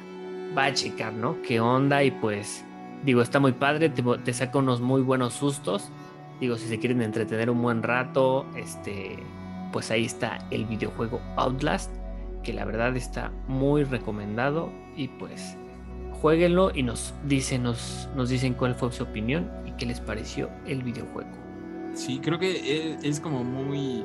[0.57, 1.41] va a checar, ¿no?
[1.41, 2.03] ¿Qué onda?
[2.03, 2.65] Y pues
[3.03, 5.91] digo, está muy padre, te, te saca unos muy buenos sustos
[6.39, 9.17] Digo, si se quieren entretener un buen rato, este,
[9.71, 11.91] pues ahí está el videojuego Outlast,
[12.43, 15.57] que la verdad está muy recomendado y pues
[16.21, 20.49] jueguenlo y nos dicen, nos, nos dicen cuál fue su opinión y qué les pareció
[20.65, 21.29] el videojuego.
[21.93, 24.03] Sí, creo que es, es como muy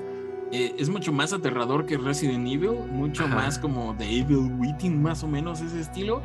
[0.53, 5.25] eh, es mucho más aterrador que Resident Evil, mucho más como The Evil Within, más
[5.25, 6.21] o menos ese estilo.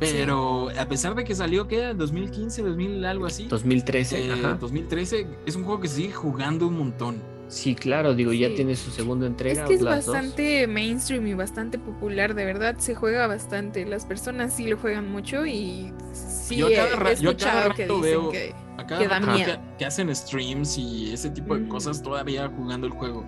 [0.00, 1.94] Pero a pesar de que salió, ¿qué?
[1.94, 3.46] 2015, 2000, algo así.
[3.46, 4.26] 2013.
[4.26, 4.54] Eh, ajá.
[4.54, 7.37] 2013, es un juego que sigue jugando un montón.
[7.48, 9.62] Sí, claro, digo, ya tiene su segunda entrega.
[9.62, 13.86] Es que es bastante mainstream y bastante popular, de verdad, se juega bastante.
[13.86, 18.30] Las personas sí lo juegan mucho y sí yo cada, he escuchado que dicen veo...
[18.30, 19.58] que Acá que da miedo.
[19.76, 23.26] Que, hacen streams y ese tipo de cosas todavía jugando el juego.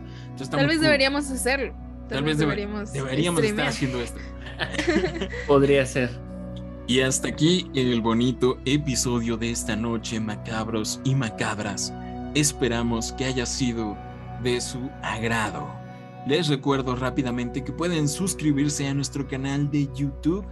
[0.49, 1.75] Tal vez deberíamos hacerlo.
[2.09, 4.19] Tal, vez deberíamos, deberíamos estar haciendo esto.
[5.49, 6.11] Podría ser.
[6.87, 11.93] Y hasta aquí el bonito episodio de esta noche, macabros y macabras.
[12.35, 13.97] Esperamos que haya sido
[14.43, 15.69] de su agrado.
[16.27, 20.45] Les recuerdo rápidamente que pueden suscribirse a nuestro canal de YouTube.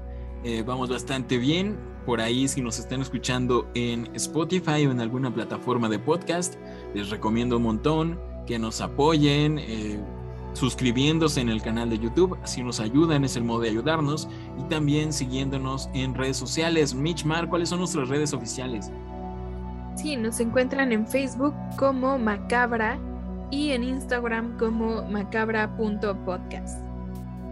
[0.45, 1.77] Eh, vamos bastante bien
[2.07, 6.55] por ahí si nos están escuchando en Spotify o en alguna plataforma de podcast,
[6.95, 9.59] les recomiendo un montón que nos apoyen.
[9.59, 10.01] Eh,
[10.55, 14.29] suscribiéndose en el canal de YouTube, así nos ayudan, es el modo de ayudarnos,
[14.59, 16.95] y también siguiéndonos en redes sociales.
[16.95, 18.91] Mitch Mar, ¿cuáles son nuestras redes oficiales?
[19.95, 22.99] Sí, nos encuentran en Facebook como Macabra
[23.51, 26.81] y en Instagram como macabra.podcast.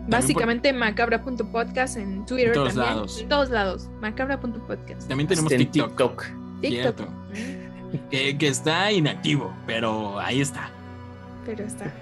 [0.09, 2.49] Básicamente macabra.podcast en Twitter.
[2.49, 2.95] En todos también.
[2.95, 3.21] lados.
[3.21, 3.89] En todos lados.
[4.01, 5.09] Macabra.podcast.
[5.09, 6.25] También tenemos TikTok.
[6.61, 7.09] TikTok.
[8.11, 10.71] Que, que, está inactivo, pero ahí está.
[11.45, 11.93] Pero está.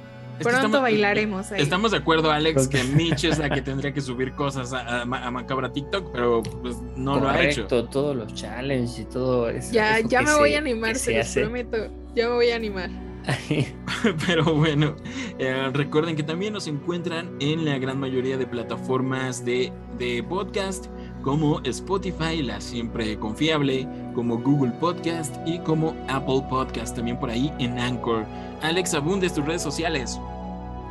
[0.43, 1.63] Pronto bailaremos ahí.
[1.63, 5.05] Estamos de acuerdo, Alex, que Mitch es la que tendría que subir cosas a, a,
[5.05, 7.67] Macabra TikTok, pero pues no lo ha hecho.
[7.67, 9.73] todos los challenges y todo eso.
[9.73, 11.89] Ya, ya me voy a animar, se, los prometo.
[12.15, 12.91] Ya me voy a animar.
[14.27, 14.97] pero bueno,
[15.39, 20.87] eh, recuerden que también nos encuentran en la gran mayoría de plataformas de, de podcast
[21.23, 27.51] como Spotify, la siempre confiable, como Google Podcast y como Apple Podcast, también por ahí
[27.59, 28.27] en Anchor.
[28.61, 30.21] Alex Abundes, tus redes sociales.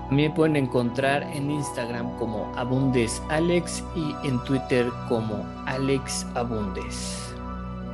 [0.09, 7.33] Me pueden encontrar en Instagram como Abundes Alex y en Twitter como Alex Abundes.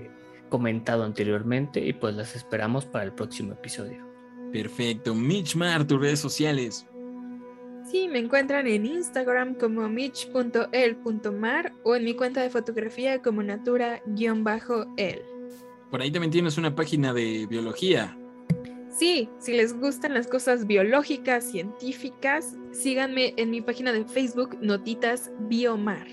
[0.50, 4.08] comentado anteriormente y pues las esperamos para el próximo episodio.
[4.52, 5.14] Perfecto.
[5.14, 6.88] Mitch Mar, tus redes sociales.
[7.92, 15.22] Sí, me encuentran en Instagram como mitch.el.mar o en mi cuenta de fotografía como natura-el.
[15.92, 18.18] Por ahí también tienes una página de biología.
[18.98, 25.32] Sí, si les gustan las cosas biológicas, científicas, síganme en mi página de Facebook Notitas
[25.42, 26.08] Biomar.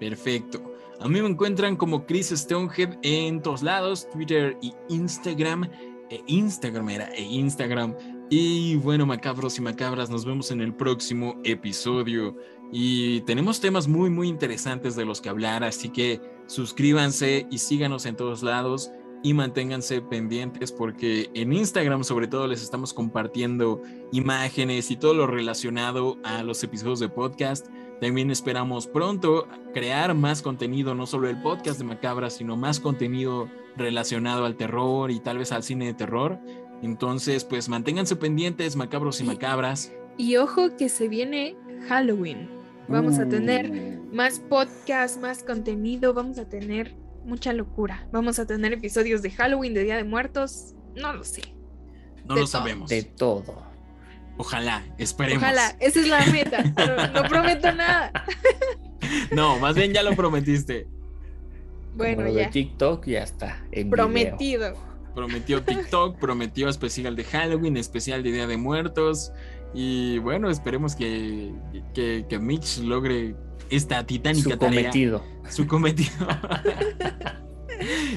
[0.00, 0.62] Perfecto.
[0.98, 5.68] A mí me encuentran como Chris Stonehead en todos lados, Twitter y Instagram.
[6.08, 7.94] E Instagram era e Instagram.
[8.30, 12.34] Y bueno, macabros y macabras, nos vemos en el próximo episodio.
[12.72, 18.06] Y tenemos temas muy, muy interesantes de los que hablar, así que suscríbanse y síganos
[18.06, 18.90] en todos lados
[19.22, 25.26] y manténganse pendientes porque en Instagram sobre todo les estamos compartiendo imágenes y todo lo
[25.26, 27.66] relacionado a los episodios de podcast.
[28.00, 33.48] También esperamos pronto crear más contenido, no solo el podcast de Macabra, sino más contenido
[33.76, 36.38] relacionado al terror y tal vez al cine de terror.
[36.82, 39.92] Entonces, pues manténganse pendientes, macabros y macabras.
[40.16, 41.56] Y ojo que se viene
[41.88, 42.48] Halloween.
[42.88, 44.14] Vamos a tener uh.
[44.14, 46.94] más podcast, más contenido, vamos a tener
[47.28, 48.08] mucha locura.
[48.10, 51.42] Vamos a tener episodios de Halloween, de Día de Muertos, no lo sé.
[52.26, 52.90] No lo sabemos.
[52.90, 53.62] De todo.
[54.36, 55.42] Ojalá, esperemos.
[55.42, 56.62] Ojalá, esa es la meta.
[57.14, 58.12] no, prometo nada.
[59.32, 60.86] no, más bien ya lo prometiste.
[61.94, 62.46] Bueno, Como ya.
[62.46, 63.64] De TikTok ya está.
[63.90, 64.74] Prometido.
[65.14, 69.32] Prometió TikTok, prometió especial de Halloween, especial de Día de Muertos.
[69.74, 71.52] Y bueno, esperemos que,
[71.92, 73.34] que, que Mitch logre
[73.70, 75.22] esta titánica su Cometido.
[75.50, 76.10] Su cometido.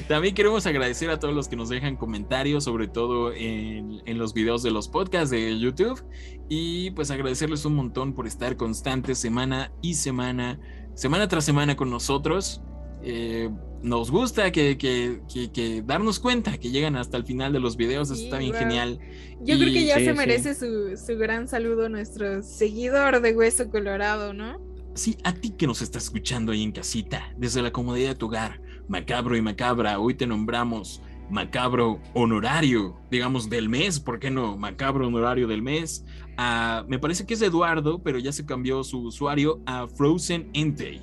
[0.08, 4.62] También queremos agradecer a todos los que nos dejan comentarios, sobre todo en, los videos
[4.62, 6.02] de los podcasts de YouTube.
[6.48, 10.58] Y pues agradecerles un montón por estar constantes semana y semana,
[10.94, 12.60] semana tras semana con nosotros.
[13.04, 13.50] Eh,
[13.82, 18.22] nos gusta que, que, darnos cuenta que llegan hasta el final de los videos, eso
[18.22, 19.00] está bien genial.
[19.40, 24.34] Yo creo que ya se merece su, su gran saludo nuestro seguidor de Hueso Colorado,
[24.34, 24.71] ¿no?
[24.94, 28.26] Sí, a ti que nos estás escuchando ahí en casita, desde la comodidad de tu
[28.26, 34.58] hogar, macabro y macabra, hoy te nombramos macabro honorario, digamos del mes, ¿por qué no?
[34.58, 36.04] Macabro honorario del mes.
[36.36, 41.00] Ah, me parece que es Eduardo, pero ya se cambió su usuario a Frozen Entei.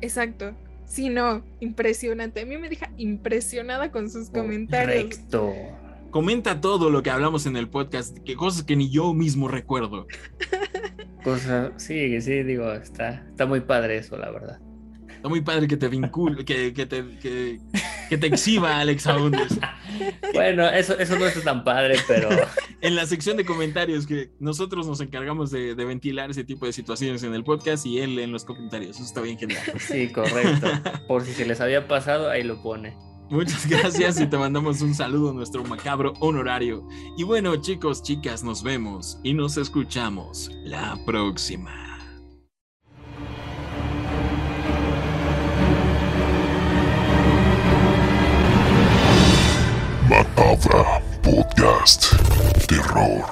[0.00, 0.56] Exacto.
[0.84, 2.40] Sí, no, impresionante.
[2.40, 5.16] A mí me deja impresionada con sus comentarios.
[5.16, 5.52] Correcto.
[6.10, 10.06] Comenta todo lo que hablamos en el podcast, que cosas que ni yo mismo recuerdo.
[11.22, 14.60] Cosa, sí, sí, digo, está, está muy padre eso, la verdad.
[15.18, 19.58] Está muy padre que te vincule, que, que, te, que, te exhiba Alex Abundes.
[20.32, 22.28] Bueno, eso, eso no es tan padre, pero.
[22.80, 26.72] En la sección de comentarios, que nosotros nos encargamos de, de, ventilar ese tipo de
[26.72, 28.94] situaciones en el podcast y él en los comentarios.
[28.94, 29.60] Eso está bien genial.
[29.80, 30.68] Sí, correcto.
[31.08, 32.96] Por si se les había pasado, ahí lo pone.
[33.30, 36.86] Muchas gracias y te mandamos un saludo a nuestro macabro honorario.
[37.16, 41.88] Y bueno, chicos, chicas, nos vemos y nos escuchamos la próxima.
[50.08, 52.14] Macabra Podcast
[52.66, 53.24] Terror